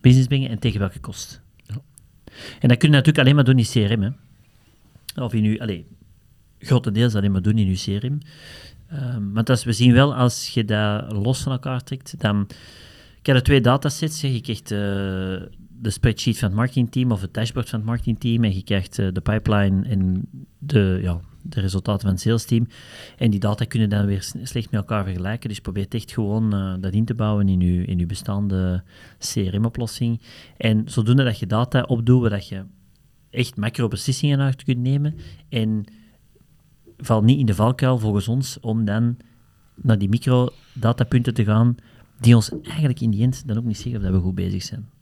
business 0.00 0.26
brengen 0.26 0.50
en 0.50 0.58
tegen 0.58 0.80
welke 0.80 1.00
kost? 1.00 1.40
Ja. 1.62 1.76
En 2.60 2.68
dat 2.68 2.78
kun 2.78 2.88
je 2.88 2.94
natuurlijk 2.94 3.18
alleen 3.18 3.34
maar 3.34 3.44
doen 3.44 3.58
in 3.58 3.64
CRM, 3.64 4.02
hè. 4.02 4.10
Of 5.22 5.32
in 5.32 5.44
uw, 5.44 5.60
allez, 5.60 5.82
grotendeels 6.58 7.14
alleen 7.14 7.32
maar 7.32 7.42
doen 7.42 7.58
in 7.58 7.68
uw 7.68 7.98
CRM. 7.98 8.18
Ehm, 8.88 9.32
want 9.32 9.50
als 9.50 9.64
we 9.64 9.72
zien 9.72 9.92
wel, 9.92 10.14
als 10.14 10.48
je 10.48 10.64
dat 10.64 11.12
los 11.12 11.42
van 11.42 11.52
elkaar 11.52 11.82
trekt, 11.82 12.20
dan... 12.20 12.46
Ik 13.18 13.30
heb 13.30 13.38
er 13.38 13.42
twee 13.42 13.60
datasets, 13.60 14.22
hè. 14.22 14.28
je 14.28 14.40
krijgt 14.40 14.70
eh, 14.70 15.58
de 15.84 15.90
spreadsheet 15.90 16.38
van 16.38 16.48
het 16.48 16.56
marketingteam 16.56 17.12
of 17.12 17.20
het 17.20 17.34
dashboard 17.34 17.68
van 17.68 17.78
het 17.78 17.88
marketingteam 17.88 18.44
en 18.44 18.54
je 18.54 18.62
krijgt 18.62 18.98
eh, 18.98 19.08
de 19.12 19.20
pipeline 19.20 19.88
en 19.88 20.28
de, 20.58 20.98
ja, 21.02 21.20
de 21.42 21.60
resultaten 21.60 22.00
van 22.00 22.10
het 22.10 22.20
salesteam. 22.20 22.66
En 23.16 23.30
die 23.30 23.40
data 23.40 23.64
kunnen 23.64 23.88
dan 23.88 24.06
weer 24.06 24.22
slecht 24.42 24.70
met 24.70 24.80
elkaar 24.80 25.04
vergelijken, 25.04 25.48
dus 25.48 25.60
probeer 25.60 25.86
echt 25.88 26.12
gewoon 26.12 26.54
eh, 26.54 26.74
dat 26.80 26.92
in 26.92 27.04
te 27.04 27.14
bouwen 27.14 27.48
in 27.48 27.60
je, 27.60 27.84
in 27.84 27.98
je 27.98 28.06
bestaande 28.06 28.82
CRM-oplossing. 29.18 30.20
En 30.56 30.82
zodoende 30.84 31.24
dat 31.24 31.38
je 31.38 31.46
data 31.46 31.82
opdoet, 31.82 32.28
waar 32.28 32.44
je 32.48 32.64
echt 33.30 33.56
macro-beslissingen 33.56 34.40
uit 34.40 34.64
kunt 34.64 34.78
nemen 34.78 35.14
en 35.48 35.84
val 36.96 37.22
niet 37.22 37.38
in 37.38 37.46
de 37.46 37.54
valkuil 37.54 37.98
volgens 37.98 38.28
ons 38.28 38.60
om 38.60 38.84
dan 38.84 39.16
naar 39.74 39.98
die 39.98 40.08
micro-datapunten 40.08 41.34
te 41.34 41.44
gaan 41.44 41.74
die 42.20 42.34
ons 42.34 42.50
eigenlijk 42.62 43.00
in 43.00 43.10
die 43.10 43.22
end 43.22 43.46
dan 43.46 43.56
ook 43.58 43.64
niet 43.64 43.76
zeggen 43.76 43.96
of 43.96 44.02
dat 44.02 44.12
we 44.12 44.20
goed 44.20 44.34
bezig 44.34 44.62
zijn. 44.62 44.93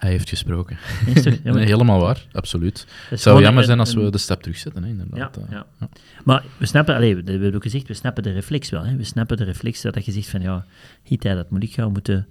Hij 0.00 0.10
heeft 0.10 0.28
gesproken. 0.28 0.76
Ja, 1.44 1.52
Nee, 1.52 1.64
helemaal 1.64 2.00
waar, 2.00 2.26
absoluut. 2.32 2.86
Het 3.08 3.20
zou 3.20 3.40
jammer 3.42 3.60
een- 3.60 3.66
zijn 3.66 3.78
als 3.80 3.94
we 3.94 4.10
de 4.10 4.18
stap 4.18 4.42
terugzetten, 4.42 4.82
hè, 4.82 4.88
inderdaad. 4.88 5.36
Ja, 5.36 5.42
Eh, 5.42 5.50
ja. 5.50 5.88
Maar 6.24 6.44
we 6.58 6.66
snappen, 6.66 6.94
allee, 6.94 7.16
we 7.16 7.22
we 7.22 7.30
hebben 7.30 7.54
ook 7.54 7.62
gezegd, 7.62 7.86
we 7.88 7.94
snappen 7.94 8.22
de 8.22 8.30
reflex 8.32 8.70
wel. 8.70 8.84
Hè. 8.84 8.96
We 8.96 9.04
snappen 9.04 9.36
de 9.36 9.44
reflex 9.44 9.82
dat 9.82 10.04
je 10.04 10.12
zegt 10.12 10.28
van 10.28 10.40
ja, 10.40 10.64
Hita, 11.02 11.34
dat 11.34 11.50
moet 11.50 11.62
ik 11.62 11.72
gaan, 11.74 11.92
moeten 11.92 12.26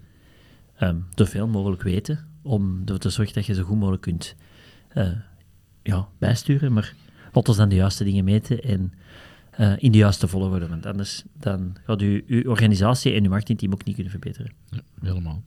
ehm 0.77 0.95
zoveel 1.15 1.47
mogelijk 1.47 1.81
weten 1.81 2.27
om 2.41 2.79
ervoor 2.81 2.97
te 2.97 3.09
zorgen 3.09 3.33
dat 3.33 3.45
je 3.45 3.53
zo 3.53 3.63
goed 3.63 3.77
mogelijk 3.77 4.01
kunt 4.01 4.35
eh, 4.89 5.07
ja, 5.83 6.07
bijsturen. 6.19 6.73
Maar 6.73 6.93
laat 7.33 7.47
ons 7.47 7.57
dan 7.57 7.69
de 7.69 7.75
juiste 7.75 8.03
dingen 8.03 8.23
meten 8.23 8.61
en 8.63 8.93
eh, 9.51 9.73
in 9.77 9.91
de 9.91 9.97
juiste 9.97 10.27
volgorde. 10.27 10.67
Want 10.67 10.85
anders 10.85 11.23
dan 11.39 11.75
gaat 11.85 12.01
u, 12.01 12.23
uw 12.27 12.49
organisatie 12.49 13.13
en 13.13 13.23
uw 13.23 13.29
marketingteam 13.29 13.73
ook 13.73 13.83
niet 13.83 13.95
kunnen 13.95 14.11
verbeteren. 14.11 14.51
Ja, 14.69 14.79
helemaal. 15.01 15.43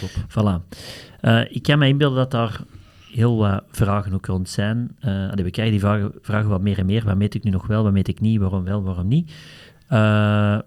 Top. 0.00 0.10
Voilà. 0.28 0.78
Eh, 1.20 1.40
ik 1.48 1.62
kan 1.62 1.78
me 1.78 1.88
inbeelden 1.88 2.18
dat 2.18 2.30
daar 2.30 2.60
heel 3.12 3.36
wat 3.36 3.64
vragen 3.70 4.12
ook 4.12 4.26
rond 4.26 4.48
zijn. 4.48 4.96
Eh, 5.00 5.30
allee, 5.30 5.44
we 5.44 5.50
krijgen 5.50 5.72
die 5.72 5.80
vragen, 5.80 6.12
vragen 6.20 6.48
wat 6.48 6.60
meer 6.60 6.78
en 6.78 6.86
meer. 6.86 7.04
Wat 7.04 7.16
meet 7.16 7.34
ik 7.34 7.42
nu 7.42 7.50
nog 7.50 7.66
wel, 7.66 7.82
wat 7.82 7.92
meet 7.92 8.08
ik 8.08 8.20
niet, 8.20 8.40
waarom 8.40 8.64
wel, 8.64 8.82
waarom 8.82 9.08
niet. 9.08 9.32
Eh, 9.88 9.98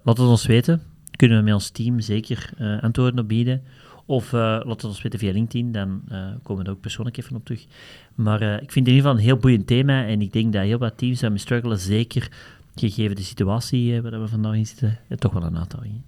laat 0.02 0.18
het 0.18 0.18
ons 0.18 0.46
weten. 0.46 0.82
Kunnen 1.16 1.38
we 1.38 1.44
met 1.44 1.54
ons 1.54 1.70
team 1.70 2.00
zeker 2.00 2.50
antwoorden 2.80 3.18
op 3.18 3.28
bieden. 3.28 3.62
Of 4.06 4.32
laat 4.32 4.66
het 4.66 4.84
ons 4.84 5.02
weten 5.02 5.18
via 5.18 5.32
LinkedIn, 5.32 5.72
dan 5.72 6.02
komen 6.42 6.62
we 6.62 6.68
er 6.68 6.76
ook 6.76 6.80
persoonlijk 6.80 7.16
even 7.16 7.36
op 7.36 7.44
terug. 7.44 7.66
Maar 8.14 8.42
ik 8.42 8.72
vind 8.72 8.86
het 8.86 8.86
in 8.86 8.86
ieder 8.86 8.94
geval 8.94 9.12
een 9.12 9.24
heel 9.24 9.36
boeiend 9.36 9.66
thema 9.66 10.06
en 10.06 10.20
ik 10.20 10.32
denk 10.32 10.52
dat 10.52 10.62
heel 10.62 10.78
wat 10.78 10.98
teams 10.98 11.20
daarmee 11.20 11.38
struggelen, 11.38 11.78
zeker 11.78 12.30
gegeven 12.74 13.16
de 13.16 13.22
situatie 13.22 14.02
waar 14.02 14.20
we 14.20 14.28
vandaag 14.28 14.54
in 14.54 14.66
zitten, 14.66 14.98
toch 15.18 15.32
wel 15.32 15.42
een 15.42 15.58
uitdaging. 15.58 16.02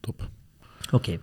Top. 0.00 0.28
Oké. 0.90 1.18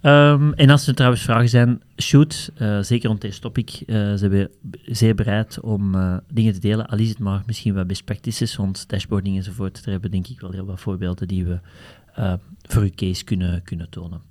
Ehm, 0.00 0.52
en 0.52 0.70
als 0.70 0.86
er 0.86 0.94
trouwens 0.94 1.22
vragen 1.22 1.48
zijn, 1.48 1.82
shoot. 1.96 2.50
Uh, 2.58 2.82
zeker 2.82 3.08
rond 3.08 3.20
deze 3.20 3.40
topic. 3.40 3.82
Uh, 3.86 4.12
zijn 4.14 4.48
zeer 4.84 5.14
bereid 5.14 5.60
om 5.60 5.94
uh, 5.94 6.16
dingen 6.32 6.52
te 6.52 6.60
delen. 6.60 6.86
Al 6.86 6.98
is 6.98 7.08
het 7.08 7.18
maar 7.18 7.42
misschien 7.46 7.74
wat 7.74 7.86
best 7.86 8.04
practices 8.04 8.56
rond 8.56 8.88
dashboarding 8.88 9.36
enzovoort. 9.36 9.74
Daar 9.74 9.92
hebben 9.92 10.10
we 10.10 10.16
denk 10.16 10.28
ik 10.28 10.40
wel 10.40 10.50
heel 10.50 10.66
wat 10.66 10.80
voorbeelden 10.80 11.28
die 11.28 11.44
we 11.44 11.58
voor 12.62 12.82
uw 12.82 12.90
case 12.94 13.24
kunnen, 13.24 13.62
kunnen 13.62 13.90
tonen. 13.90 14.27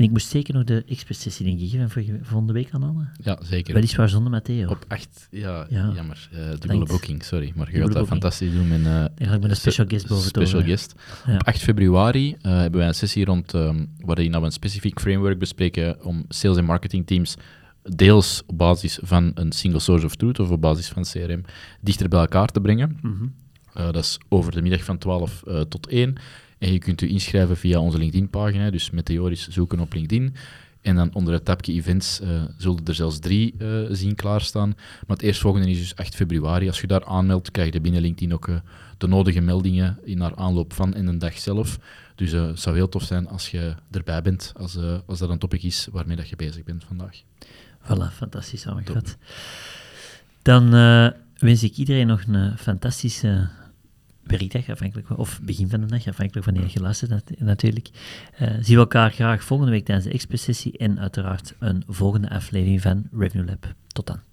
En 0.00 0.06
ik 0.06 0.12
moest 0.12 0.28
zeker 0.28 0.54
nog 0.54 0.64
de 0.64 0.84
expertsessie, 0.86 1.46
denk 1.46 1.60
ik, 1.60 1.90
van 1.90 2.18
volgende 2.22 2.52
week 2.52 2.68
aanhalen. 2.70 3.10
Ja, 3.22 3.38
zeker. 3.42 3.74
Weliswaar 3.74 4.08
zonder 4.08 4.30
Matteo. 4.30 4.68
Op 4.68 4.84
8, 4.88 5.28
ja, 5.30 5.66
ja. 5.70 5.92
jammer. 5.94 6.28
Uh, 6.32 6.48
dubbele 6.48 6.84
booking, 6.84 7.24
sorry. 7.24 7.52
Maar 7.56 7.72
je 7.72 7.80
gaat 7.80 7.92
dat 7.92 8.06
fantastisch 8.06 8.52
doen 8.52 8.68
met, 8.68 8.80
uh, 8.80 8.86
ja, 9.16 9.38
met 9.38 9.44
een 9.44 9.56
special 9.56 9.86
guest 9.86 10.08
boven 10.08 10.28
special 10.28 10.62
guest. 10.62 10.94
Ja. 11.26 11.34
Op 11.34 11.46
8 11.46 11.62
februari 11.62 12.28
uh, 12.28 12.36
hebben 12.42 12.78
wij 12.78 12.88
een 12.88 12.94
sessie 12.94 13.24
rond, 13.24 13.52
um, 13.52 13.94
waarin 13.98 14.32
we 14.32 14.38
een 14.38 14.52
specifiek 14.52 15.00
framework 15.00 15.38
bespreken 15.38 16.04
om 16.04 16.24
sales- 16.28 16.56
en 16.56 16.64
marketingteams 16.64 17.36
deels 17.82 18.42
op 18.46 18.58
basis 18.58 18.98
van 19.02 19.30
een 19.34 19.52
single 19.52 19.80
source 19.80 20.06
of 20.06 20.16
truth 20.16 20.38
of 20.38 20.50
op 20.50 20.60
basis 20.60 20.88
van 20.88 21.02
CRM 21.02 21.44
dichter 21.80 22.08
bij 22.08 22.20
elkaar 22.20 22.48
te 22.48 22.60
brengen. 22.60 22.98
Mm 23.02 23.16
-hmm. 23.18 23.92
dat 23.92 24.04
is 24.04 24.18
over 24.28 24.52
de 24.52 24.62
middag 24.62 24.84
van 24.84 24.98
12 24.98 25.42
tot 25.68 25.86
1. 25.86 26.14
En 26.60 26.72
je 26.72 26.78
kunt 26.78 27.00
u 27.00 27.08
inschrijven 27.08 27.56
via 27.56 27.80
onze 27.80 27.98
LinkedIn-pagina, 27.98 28.70
dus 28.70 28.90
Meteoris 28.90 29.48
zoeken 29.48 29.80
op 29.80 29.92
LinkedIn. 29.92 30.34
En 30.80 30.96
dan 30.96 31.14
onder 31.14 31.34
het 31.34 31.44
tabje 31.44 31.72
events 31.72 32.20
uh, 32.20 32.42
zullen 32.56 32.84
er 32.84 32.94
zelfs 32.94 33.18
drie 33.18 33.54
uh, 33.58 33.86
zien 33.90 34.14
klaarstaan. 34.14 34.68
Maar 35.06 35.16
het 35.16 35.22
eerstvolgende 35.22 35.70
is 35.70 35.78
dus 35.78 35.96
8 35.96 36.14
februari. 36.14 36.66
Als 36.66 36.80
je 36.80 36.86
daar 36.86 37.04
aanmeldt, 37.04 37.50
krijg 37.50 37.72
je 37.72 37.80
binnen 37.80 38.00
LinkedIn 38.00 38.34
ook 38.34 38.46
uh, 38.46 38.56
de 38.98 39.06
nodige 39.06 39.40
meldingen 39.40 39.98
in 40.04 40.18
naar 40.18 40.34
aanloop 40.34 40.72
van 40.72 40.94
en 40.94 41.06
de 41.06 41.16
dag 41.16 41.38
zelf. 41.38 41.78
Dus 42.14 42.32
het 42.32 42.60
zou 42.60 42.76
heel 42.76 42.88
tof 42.88 43.02
zijn 43.02 43.28
als 43.28 43.50
je 43.50 43.74
erbij 43.90 44.22
bent, 44.22 44.52
als, 44.56 44.78
als 45.06 45.18
dat 45.18 45.30
een 45.30 45.38
topic 45.38 45.62
is 45.62 45.88
waarmee 45.90 46.16
dat 46.16 46.28
je 46.28 46.36
bezig 46.36 46.64
bent 46.64 46.84
vandaag. 46.84 47.22
Voilà, 47.82 48.12
fantastisch 48.12 48.60
samengevat. 48.60 49.16
Dan 50.42 50.70
wens 51.38 51.62
ik 51.62 51.76
iedereen 51.76 52.06
nog 52.06 52.22
een 52.26 52.58
fantastische 52.58 53.48
dag 54.38 54.68
afhankelijk, 54.68 55.18
of 55.18 55.40
begin 55.42 55.68
van 55.68 55.80
de 55.80 55.86
dag, 55.86 56.06
afhankelijk 56.06 56.44
van 56.44 56.54
wanneer 56.54 56.72
je 56.72 56.78
geluisterd 56.78 57.38
natuurlijk. 57.38 57.88
Uh, 58.40 58.48
zien 58.60 58.74
we 58.74 58.80
elkaar 58.80 59.10
graag 59.10 59.44
volgende 59.44 59.72
week 59.72 59.84
tijdens 59.84 60.06
de 60.06 60.12
expo-sessie 60.12 60.78
en 60.78 61.00
uiteraard 61.00 61.54
een 61.58 61.82
volgende 61.86 62.30
aflevering 62.30 62.82
van 62.82 63.08
Revenue 63.12 63.46
Lab. 63.46 63.74
Tot 63.86 64.06
dan. 64.06 64.29